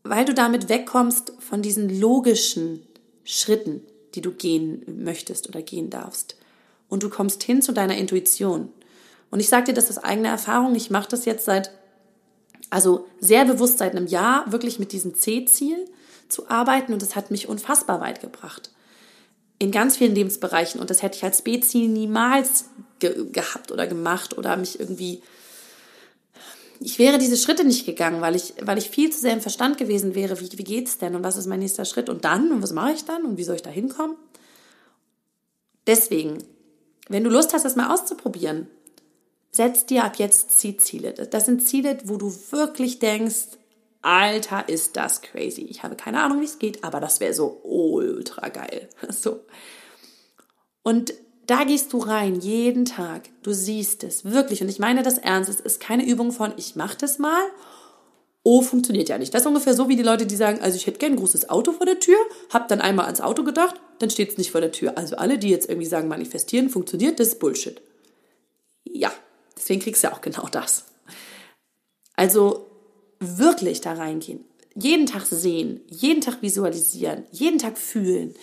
weil 0.04 0.26
du 0.26 0.34
damit 0.34 0.68
wegkommst 0.68 1.32
von 1.40 1.62
diesen 1.62 2.02
logischen 2.02 2.86
Schritten, 3.24 3.82
die 4.14 4.20
du 4.20 4.32
gehen 4.32 4.84
möchtest 5.02 5.48
oder 5.48 5.62
gehen 5.62 5.90
darfst. 5.90 6.36
Und 6.90 7.02
du 7.02 7.10
kommst 7.10 7.44
hin 7.44 7.62
zu 7.62 7.72
deiner 7.72 7.96
Intuition. 7.96 8.74
Und 9.32 9.40
ich 9.40 9.48
sage 9.48 9.68
dir 9.68 9.74
das 9.74 9.90
aus 9.90 10.00
eigener 10.00 10.28
Erfahrung, 10.28 10.76
ich 10.76 10.90
mache 10.90 11.08
das 11.08 11.24
jetzt 11.24 11.46
seit, 11.46 11.72
also 12.70 13.08
sehr 13.22 13.46
bewusst 13.46 13.78
seit 13.78 13.96
einem 13.96 14.08
Jahr, 14.08 14.52
wirklich 14.52 14.80
mit 14.80 14.92
diesem 14.92 15.16
C-Ziel 15.16 15.86
zu 16.28 16.50
arbeiten 16.50 16.92
und 16.92 17.02
das 17.02 17.16
hat 17.16 17.32
mich 17.32 17.48
unfassbar 17.48 18.02
weit 18.02 18.20
gebracht. 18.20 18.70
In 19.60 19.72
ganz 19.72 19.96
vielen 19.96 20.14
Lebensbereichen 20.14 20.82
und 20.82 20.90
das 20.90 21.02
hätte 21.02 21.16
ich 21.16 21.24
als 21.24 21.42
B-Ziel 21.42 21.88
niemals 21.88 22.66
ge 23.00 23.28
gehabt 23.32 23.72
oder 23.72 23.88
gemacht 23.88 24.38
oder 24.38 24.56
mich 24.58 24.80
irgendwie 24.80 25.22
ich 26.86 27.00
wäre 27.00 27.18
diese 27.18 27.38
Schritte 27.38 27.64
nicht 27.64 27.86
gegangen, 27.86 28.22
weil 28.22 28.36
ich, 28.36 28.56
weil 28.62 28.78
ich 28.78 28.90
viel 28.90 29.10
zu 29.10 29.20
sehr 29.20 29.34
im 29.34 29.42
Verstand 29.42 29.78
gewesen 29.78 30.16
wäre, 30.16 30.40
wie, 30.40 30.58
wie 30.58 30.64
geht's 30.64 30.98
denn 30.98 31.16
und 31.16 31.24
was 31.24 31.38
ist 31.38 31.48
mein 31.48 31.60
nächster 31.60 31.86
Schritt 31.86 32.10
und 32.10 32.26
dann 32.26 32.52
und 32.52 32.62
was 32.62 32.74
mache 32.74 32.92
ich 32.92 33.06
dann 33.06 33.26
und 33.26 33.38
wie 33.38 33.44
soll 33.44 33.56
ich 33.56 33.62
da 33.62 33.70
hinkommen? 33.70 34.18
Deswegen, 35.88 36.40
wenn 37.10 37.24
du 37.24 37.30
Lust 37.30 37.54
hast, 37.54 37.64
das 37.64 37.76
mal 37.76 37.94
auszuprobieren, 37.94 38.68
setz 39.52 39.86
dir 39.86 40.04
ab 40.04 40.18
jetzt 40.18 40.52
Ziele. 40.60 41.14
Das 41.14 41.46
sind 41.46 41.66
Ziele, 41.68 41.98
wo 42.06 42.18
du 42.18 42.34
wirklich 42.52 43.00
denkst, 43.00 43.58
Alter, 44.02 44.68
ist 44.68 44.98
das 44.98 45.22
crazy. 45.22 45.62
Ich 45.62 45.84
habe 45.84 45.96
keine 45.96 46.22
Ahnung, 46.22 46.42
wie 46.42 46.46
es 46.46 46.60
geht, 46.60 46.84
aber 46.84 47.00
das 47.00 47.22
wäre 47.22 47.34
so 47.34 47.62
ultra 47.64 48.50
geil. 48.50 48.90
So. 49.10 49.42
Und 50.82 51.14
da 51.46 51.64
gehst 51.64 51.92
du 51.94 51.98
rein, 51.98 52.40
jeden 52.40 52.86
Tag. 52.86 53.30
Du 53.42 53.54
siehst 53.54 54.04
es, 54.04 54.26
wirklich. 54.26 54.62
Und 54.62 54.70
ich 54.70 54.80
meine 54.80 55.04
das 55.04 55.18
ernst. 55.18 55.50
Es 55.50 55.60
ist 55.60 55.80
keine 55.80 56.06
Übung 56.06 56.32
von, 56.32 56.54
ich 56.58 56.76
mache 56.76 56.98
das 56.98 57.20
mal. 57.20 57.42
Oh, 58.44 58.62
funktioniert 58.62 59.10
ja 59.10 59.18
nicht. 59.18 59.34
Das 59.34 59.44
ist 59.44 59.48
ungefähr 59.48 59.74
so 59.74 59.88
wie 59.88 59.96
die 59.96 60.04
Leute, 60.04 60.26
die 60.26 60.36
sagen, 60.36 60.60
also 60.62 60.76
ich 60.76 60.86
hätte 60.86 61.00
gern 61.00 61.14
ein 61.14 61.18
großes 61.18 61.50
Auto 61.50 61.72
vor 61.72 61.86
der 61.86 62.00
Tür, 62.00 62.18
hab 62.50 62.68
dann 62.68 62.82
einmal 62.82 63.06
ans 63.06 63.22
Auto 63.22 63.44
gedacht, 63.44 63.76
dann 64.00 64.10
steht 64.10 64.32
es 64.32 64.38
nicht 64.38 64.52
vor 64.52 64.62
der 64.62 64.74
Tür. 64.74 64.98
Also 64.98 65.16
alle, 65.16 65.38
die 65.38 65.50
jetzt 65.50 65.70
irgendwie 65.70 65.88
sagen, 65.88 66.10
manifestieren, 66.10 66.70
funktioniert, 66.70 67.20
das 67.20 67.30
ist 67.30 67.40
Bullshit. 67.40 67.82
Ja, 68.84 69.12
deswegen 69.58 69.82
kriegst 69.82 70.04
du 70.04 70.08
ja 70.08 70.14
auch 70.14 70.22
genau 70.22 70.48
das. 70.52 70.86
Also 72.16 72.70
wirklich 73.20 73.82
da 73.82 73.94
reingehen. 73.94 74.44
Jeden 74.76 75.06
Tag 75.06 75.26
sehen, 75.26 75.82
jeden 75.88 76.22
Tag 76.22 76.42
visualisieren, 76.42 77.26
jeden 77.32 77.60
Tag 77.60 77.78
fühlen. 77.78 78.34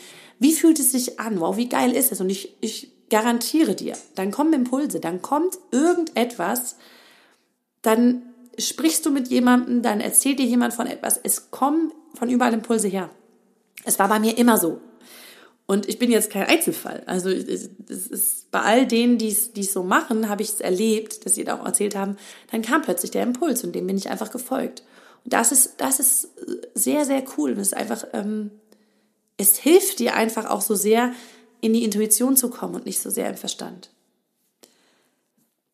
Wie 0.41 0.53
fühlt 0.53 0.81
es 0.81 0.91
sich 0.91 1.21
an? 1.21 1.39
Wow, 1.39 1.57
wie 1.57 1.69
geil 1.69 1.93
ist 1.93 2.11
es? 2.11 2.21
Und 2.21 2.31
ich, 2.31 2.57
ich 2.61 2.91
garantiere 3.11 3.75
dir, 3.75 3.97
dann 4.15 4.31
kommen 4.31 4.53
Impulse, 4.53 4.99
dann 4.99 5.21
kommt 5.23 5.59
irgendetwas, 5.71 6.77
dann 7.83 8.23
sprichst 8.59 9.05
du 9.07 9.11
mit 9.11 9.29
jemandem, 9.29 9.83
dann 9.83 10.01
erzählt 10.01 10.39
dir 10.39 10.47
jemand 10.47 10.75
von 10.75 10.87
etwas. 10.87 11.21
Es 11.23 11.51
kommen 11.51 11.93
von 12.15 12.29
überall 12.29 12.55
Impulse 12.55 12.89
her. 12.89 13.11
Es 13.85 13.99
war 13.99 14.09
bei 14.09 14.19
mir 14.19 14.37
immer 14.39 14.59
so. 14.59 14.81
Und 15.67 15.89
ich 15.89 15.99
bin 15.99 16.11
jetzt 16.11 16.31
kein 16.31 16.49
Einzelfall. 16.49 17.03
Also 17.07 17.29
es 17.29 17.69
ist 17.87 18.51
bei 18.51 18.61
all 18.61 18.87
denen, 18.87 19.19
die 19.19 19.29
es 19.29 19.73
so 19.73 19.85
machen, 19.85 20.29
habe 20.29 20.43
ich 20.43 20.49
es 20.49 20.61
erlebt, 20.61 21.25
dass 21.25 21.37
sie 21.37 21.45
da 21.45 21.61
auch 21.61 21.65
erzählt 21.65 21.95
haben, 21.95 22.17
dann 22.51 22.63
kam 22.63 22.83
plötzlich 22.83 23.13
der 23.13 23.23
Impuls 23.23 23.63
und 23.63 23.75
dem 23.75 23.87
bin 23.87 23.97
ich 23.97 24.11
einfach 24.11 24.33
gefolgt. 24.33 24.83
Und 25.25 25.33
das 25.33 25.53
ist, 25.53 25.75
das 25.77 26.01
ist 26.01 26.29
sehr, 26.75 27.05
sehr 27.05 27.23
cool. 27.37 27.55
Das 27.55 27.69
ist 27.69 27.77
einfach 27.77 28.05
ähm, 28.13 28.51
es 29.41 29.57
hilft 29.57 30.01
dir 30.01 30.15
einfach 30.15 30.49
auch 30.51 30.61
so 30.61 30.75
sehr, 30.75 31.13
in 31.63 31.73
die 31.73 31.85
Intuition 31.85 32.37
zu 32.37 32.51
kommen 32.51 32.75
und 32.75 32.87
nicht 32.87 33.01
so 33.01 33.11
sehr 33.11 33.29
im 33.29 33.37
Verstand. 33.37 33.91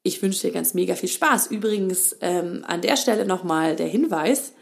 Ich 0.03 0.23
wünsche 0.23 0.43
dir 0.47 0.53
ganz 0.53 0.73
mega 0.73 0.95
viel 0.95 1.09
Spaß. 1.09 1.49
Übrigens 1.49 2.17
ähm, 2.21 2.65
an 2.67 2.81
der 2.81 2.97
Stelle 2.97 3.27
nochmal 3.27 3.75
der 3.75 3.89
Hinweis, 3.89 4.53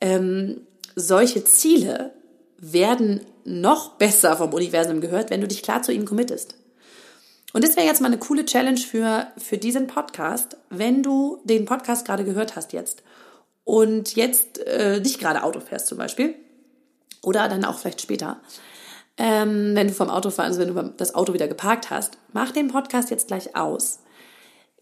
ähm, 0.00 0.60
solche 0.94 1.44
Ziele 1.44 2.12
werden 2.58 3.20
noch 3.44 3.94
besser 3.94 4.36
vom 4.36 4.52
Universum 4.52 5.00
gehört, 5.00 5.30
wenn 5.30 5.40
du 5.40 5.48
dich 5.48 5.62
klar 5.62 5.82
zu 5.82 5.92
ihnen 5.92 6.04
committest. 6.04 6.54
Und 7.54 7.64
das 7.64 7.76
wäre 7.76 7.86
jetzt 7.86 8.02
mal 8.02 8.08
eine 8.08 8.18
coole 8.18 8.44
Challenge 8.44 8.78
für, 8.78 9.28
für 9.38 9.56
diesen 9.56 9.86
Podcast, 9.86 10.58
wenn 10.68 11.02
du 11.02 11.40
den 11.44 11.64
Podcast 11.64 12.06
gerade 12.06 12.24
gehört 12.24 12.56
hast 12.56 12.74
jetzt 12.74 13.02
und 13.64 14.16
jetzt 14.16 14.58
äh, 14.66 15.00
nicht 15.00 15.18
gerade 15.18 15.44
Auto 15.44 15.60
fährst 15.60 15.86
zum 15.86 15.96
Beispiel 15.96 16.34
oder 17.22 17.48
dann 17.48 17.64
auch 17.64 17.78
vielleicht 17.78 18.00
später. 18.00 18.40
Ähm, 19.16 19.74
wenn 19.74 19.88
du 19.88 19.92
vom 19.92 20.10
Auto 20.10 20.30
fahren, 20.30 20.46
also 20.46 20.60
wenn 20.60 20.74
du 20.74 20.94
das 20.96 21.14
Auto 21.14 21.32
wieder 21.34 21.48
geparkt 21.48 21.90
hast, 21.90 22.18
mach 22.32 22.52
den 22.52 22.68
Podcast 22.68 23.10
jetzt 23.10 23.28
gleich 23.28 23.56
aus. 23.56 24.00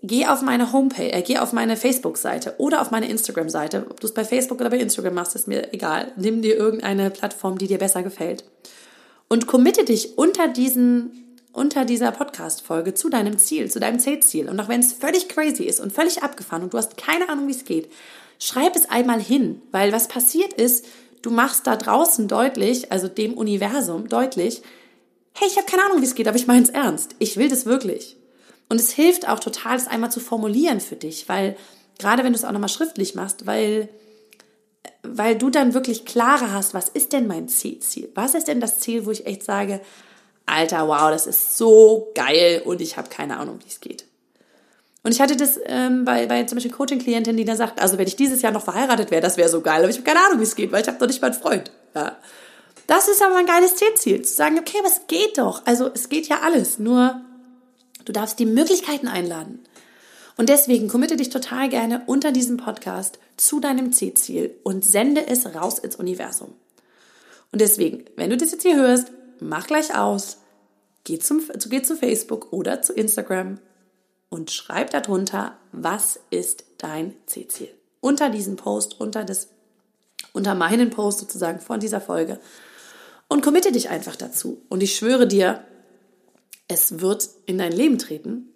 Geh 0.03 0.27
auf 0.27 0.43
meine 0.43 0.73
Homepage, 0.73 1.11
äh, 1.11 1.23
geh 1.23 1.39
auf 1.39 1.53
meine 1.53 1.77
Facebook-Seite 1.77 2.57
oder 2.59 2.83
auf 2.83 2.91
meine 2.91 3.09
Instagram-Seite. 3.09 3.87
Ob 3.89 3.99
du 3.99 4.07
es 4.07 4.15
bei 4.15 4.25
Facebook 4.25 4.61
oder 4.61 4.71
bei 4.71 4.79
Instagram 4.79 5.15
machst, 5.15 5.35
ist 5.35 5.49
mir 5.49 5.73
egal. 5.73 6.13
Nimm 6.17 6.43
dir 6.43 6.55
irgendeine 6.55 7.11
Plattform, 7.11 7.57
die 7.57 7.67
dir 7.67 7.79
besser 7.79 8.03
gefällt. 8.03 8.45
Und 9.29 9.47
committe 9.47 9.85
dich 9.85 10.19
unter 10.19 10.49
diesen 10.49 11.23
unter 11.57 11.87
dieser 11.87 12.13
Podcast-Folge 12.13 12.93
zu 12.93 13.09
deinem 13.09 13.39
Ziel, 13.39 13.71
zu 13.71 13.81
deinem 13.81 13.99
Zielziel. 13.99 14.51
Und 14.51 14.61
auch 14.61 14.69
wenn 14.69 14.81
es 14.81 14.93
völlig 14.93 15.31
crazy 15.31 15.65
ist 15.65 15.81
und 15.81 15.91
völlig 15.91 16.23
abgefahren 16.23 16.63
und 16.63 16.75
du 16.75 16.79
hast 16.79 16.99
keine 16.99 17.31
Ahnung, 17.31 17.49
wie 17.49 17.53
es 17.53 17.65
geht, 17.65 17.91
schreib 18.39 18.77
es 18.77 18.91
einmal 18.91 19.21
hin, 19.23 19.63
weil 19.73 19.91
was 19.91 20.07
passiert 20.07 20.53
ist, 20.53 20.85
Du 21.27 21.33
machst 21.33 21.67
da 21.67 21.75
draußen 21.75 22.29
deutlich, 22.29 22.93
also 22.93 23.09
dem 23.09 23.35
Universum 23.35 24.09
deutlich, 24.09 24.63
hey, 25.33 25.49
ich 25.49 25.57
habe 25.57 25.67
keine 25.67 25.85
Ahnung, 25.85 26.01
wie 26.01 26.05
es 26.05 26.15
geht, 26.15 26.29
aber 26.29 26.37
ich 26.37 26.47
meine 26.47 26.63
es 26.63 26.69
ernst. 26.69 27.17
Ich 27.19 27.37
will 27.37 27.49
das 27.49 27.67
wirklich. 27.67 28.17
Und 28.69 28.79
es 28.79 28.93
hilft 28.93 29.29
auch 29.29 29.41
total, 29.41 29.77
es 29.77 29.89
einmal 29.89 30.13
zu 30.13 30.21
formulieren 30.21 30.79
für 30.79 30.95
dich, 30.95 31.29
weil 31.29 31.57
gerade 31.99 32.23
wenn 32.23 32.33
du 32.33 32.39
es 32.39 32.45
auch 32.45 32.53
nochmal 32.53 32.69
schriftlich 32.69 33.17
machst, 33.17 33.45
weil, 33.45 33.89
weil 35.03 35.37
du 35.37 35.51
dann 35.51 35.75
wirklich 35.75 36.05
klarer 36.05 36.53
hast, 36.53 36.75
was 36.75 36.89
ist 36.89 37.13
denn 37.13 37.27
mein 37.27 37.49
Ziel? 37.49 37.81
Was 38.15 38.37
ist 38.37 38.47
denn 38.47 38.61
das 38.61 38.79
Ziel, 38.79 39.05
wo 39.05 39.11
ich 39.11 39.27
echt 39.27 39.43
sage, 39.43 39.81
Alter, 40.47 40.87
wow, 40.87 41.11
das 41.11 41.27
ist 41.27 41.59
so 41.59 42.13
geil 42.15 42.63
und 42.65 42.81
ich 42.81 42.97
habe 42.97 43.09
keine 43.09 43.39
Ahnung, 43.39 43.59
wie 43.65 43.69
es 43.69 43.81
geht. 43.81 44.06
Und 45.07 45.13
ich 45.13 45.21
hatte 45.21 45.37
das 45.37 45.61
ähm, 45.67 46.05
bei, 46.05 46.27
bei 46.27 46.43
zum 46.43 46.57
Beispiel 46.57 46.73
Coaching-Klientin, 46.73 47.37
die 47.37 47.45
da 47.45 47.55
sagt, 47.55 47.81
also 47.81 47.97
wenn 47.97 48.09
ich 48.09 48.17
dieses 48.17 48.43
Jahr 48.43 48.51
noch 48.51 48.65
verheiratet 48.65 49.13
wäre, 49.13 49.23
das 49.23 49.37
wäre 49.37 49.49
so 49.49 49.61
geil. 49.61 49.79
Aber 49.79 49.89
ich 49.89 49.99
habe 49.99 50.05
keine 50.05 50.27
Ahnung, 50.27 50.41
wie 50.41 50.43
es 50.43 50.57
geht, 50.57 50.73
weil 50.73 50.83
ich 50.83 50.89
habe 50.89 50.99
doch 50.99 51.07
nicht 51.07 51.23
mal 51.23 51.31
einen 51.31 51.41
Freund. 51.41 51.71
Ja. 51.95 52.17
Das 52.89 53.07
ist 53.07 53.23
aber 53.23 53.37
ein 53.37 53.47
geiles 53.47 53.77
Zielziel, 53.77 54.23
zu 54.23 54.35
sagen, 54.35 54.59
okay, 54.59 54.79
was 54.83 55.07
geht 55.07 55.39
doch? 55.39 55.65
Also 55.65 55.89
es 55.95 56.09
geht 56.09 56.27
ja 56.27 56.41
alles, 56.43 56.81
nur 56.81 57.21
du 58.05 58.11
darfst 58.11 58.41
die 58.41 58.47
Möglichkeiten 58.47 59.07
einladen. 59.07 59.61
Und 60.37 60.49
deswegen 60.49 60.89
committe 60.89 61.15
dich 61.15 61.31
total 61.31 61.69
gerne 61.69 62.03
unter 62.07 62.33
diesem 62.33 62.57
Podcast 62.57 63.21
zu 63.37 63.61
deinem 63.61 63.93
Zielziel 63.93 64.57
und 64.65 64.85
sende 64.85 65.25
es 65.29 65.55
raus 65.55 65.79
ins 65.79 65.95
Universum. 65.95 66.53
Und 67.53 67.61
deswegen, 67.61 68.07
wenn 68.17 68.31
du 68.31 68.37
das 68.37 68.51
jetzt 68.51 68.63
hier 68.63 68.75
hörst, 68.75 69.13
mach 69.39 69.69
gleich 69.69 69.95
aus, 69.95 70.39
geh, 71.05 71.21
zum, 71.21 71.43
geh 71.69 71.83
zu 71.83 71.95
Facebook 71.95 72.53
oder 72.53 72.83
zu 72.83 72.93
Instagram 72.93 73.61
und 74.37 74.51
schreib 74.51 74.91
darunter, 74.91 75.57
was 75.73 76.21
ist 76.29 76.65
dein 76.77 77.15
C-Ziel. 77.25 77.71
Unter 78.01 78.29
diesem 78.29 78.57
Post, 78.57 79.01
unter, 79.01 79.25
das, 79.25 79.49
unter 80.35 80.55
meinen 80.55 80.91
Post 80.91 81.21
sozusagen 81.21 81.59
von 81.59 81.81
dieser 81.81 82.03
Folge. 82.03 82.39
Und 83.29 83.41
committe 83.41 83.73
dich 83.73 83.89
einfach 83.89 84.15
dazu. 84.15 84.63
Und 84.69 84.83
ich 84.83 84.95
schwöre 84.95 85.27
dir, 85.27 85.65
es 86.69 87.01
wird 87.01 87.31
in 87.47 87.57
dein 87.57 87.73
Leben 87.73 87.97
treten, 87.97 88.51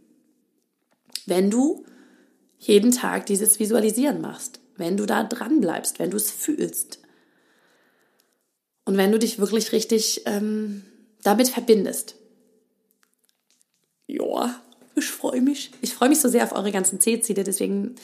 wenn 1.25 1.51
du 1.51 1.87
jeden 2.59 2.93
Tag 2.93 3.25
dieses 3.25 3.59
Visualisieren 3.59 4.21
machst, 4.21 4.61
wenn 4.77 4.99
du 4.99 5.07
da 5.07 5.25
dran 5.25 5.62
bleibst, 5.62 5.99
wenn 5.99 6.11
du 6.11 6.19
es 6.19 6.31
fühlst. 6.31 6.99
Und 8.85 8.99
wenn 8.99 9.12
du 9.12 9.19
dich 9.19 9.38
wirklich 9.38 9.73
richtig 9.73 10.27
ähm, 10.27 10.85
damit 11.23 11.49
verbindest. 11.49 12.16
ja, 14.07 14.62
ich 14.94 15.07
freue 15.07 15.40
mich. 15.40 15.70
Ich 15.81 15.94
freue 15.94 16.09
mich 16.09 16.20
so 16.20 16.29
sehr 16.29 16.44
auf 16.44 16.53
eure 16.53 16.72
ganzen 16.72 17.00
C-Ziele, 17.00 17.44
deswegen 17.44 17.94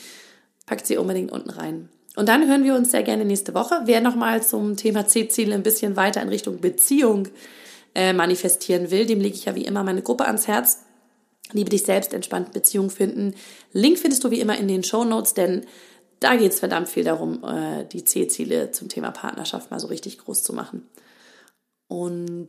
packt 0.66 0.86
sie 0.86 0.96
unbedingt 0.96 1.32
unten 1.32 1.50
rein. 1.50 1.88
Und 2.16 2.28
dann 2.28 2.48
hören 2.48 2.64
wir 2.64 2.74
uns 2.74 2.90
sehr 2.90 3.02
gerne 3.02 3.24
nächste 3.24 3.54
Woche. 3.54 3.82
Wer 3.84 4.00
nochmal 4.00 4.42
zum 4.42 4.76
Thema 4.76 5.06
C-Ziele 5.06 5.54
ein 5.54 5.62
bisschen 5.62 5.96
weiter 5.96 6.22
in 6.22 6.30
Richtung 6.30 6.60
Beziehung 6.60 7.28
äh, 7.94 8.12
manifestieren 8.12 8.90
will, 8.90 9.06
dem 9.06 9.20
lege 9.20 9.36
ich 9.36 9.44
ja 9.44 9.54
wie 9.54 9.64
immer 9.64 9.84
meine 9.84 10.02
Gruppe 10.02 10.26
ans 10.26 10.46
Herz. 10.48 10.80
Liebe 11.52 11.70
dich 11.70 11.84
selbst, 11.84 12.12
entspannt 12.12 12.52
Beziehung 12.52 12.90
finden. 12.90 13.34
Link 13.72 13.98
findest 13.98 14.24
du 14.24 14.30
wie 14.30 14.40
immer 14.40 14.58
in 14.58 14.66
den 14.66 14.82
Show 14.82 15.04
Notes, 15.04 15.34
denn 15.34 15.66
da 16.20 16.34
geht 16.36 16.52
es 16.52 16.58
verdammt 16.58 16.88
viel 16.88 17.04
darum, 17.04 17.44
äh, 17.44 17.84
die 17.84 18.04
C-Ziele 18.04 18.70
zum 18.70 18.88
Thema 18.88 19.10
Partnerschaft 19.10 19.70
mal 19.70 19.78
so 19.78 19.86
richtig 19.88 20.18
groß 20.18 20.42
zu 20.42 20.54
machen. 20.54 20.88
Und 21.88 22.48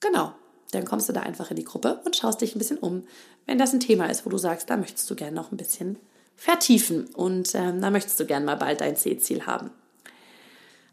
genau, 0.00 0.34
dann 0.72 0.84
kommst 0.84 1.08
du 1.08 1.12
da 1.12 1.20
einfach 1.20 1.50
in 1.50 1.56
die 1.56 1.64
Gruppe 1.64 2.00
und 2.04 2.16
schaust 2.16 2.40
dich 2.40 2.54
ein 2.54 2.58
bisschen 2.58 2.78
um, 2.78 3.04
wenn 3.46 3.58
das 3.58 3.72
ein 3.72 3.80
Thema 3.80 4.06
ist, 4.06 4.26
wo 4.26 4.30
du 4.30 4.38
sagst, 4.38 4.70
da 4.70 4.76
möchtest 4.76 5.08
du 5.10 5.14
gerne 5.14 5.36
noch 5.36 5.52
ein 5.52 5.56
bisschen 5.56 5.98
vertiefen 6.36 7.06
und 7.14 7.54
ähm, 7.54 7.80
da 7.80 7.90
möchtest 7.90 8.20
du 8.20 8.26
gerne 8.26 8.44
mal 8.44 8.56
bald 8.56 8.80
dein 8.80 8.96
C-Ziel 8.96 9.46
haben. 9.46 9.70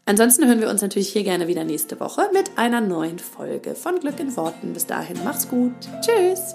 Ansonsten 0.06 0.46
hören 0.46 0.60
wir 0.60 0.68
uns 0.68 0.82
natürlich 0.82 1.08
hier 1.12 1.24
gerne 1.24 1.48
wieder 1.48 1.64
nächste 1.64 1.98
Woche 1.98 2.28
mit 2.32 2.58
einer 2.58 2.80
neuen 2.80 3.18
Folge 3.18 3.74
von 3.74 4.00
Glück 4.00 4.20
in 4.20 4.36
Worten. 4.36 4.74
Bis 4.74 4.86
dahin, 4.86 5.18
mach's 5.24 5.48
gut. 5.48 5.72
Tschüss. 6.02 6.54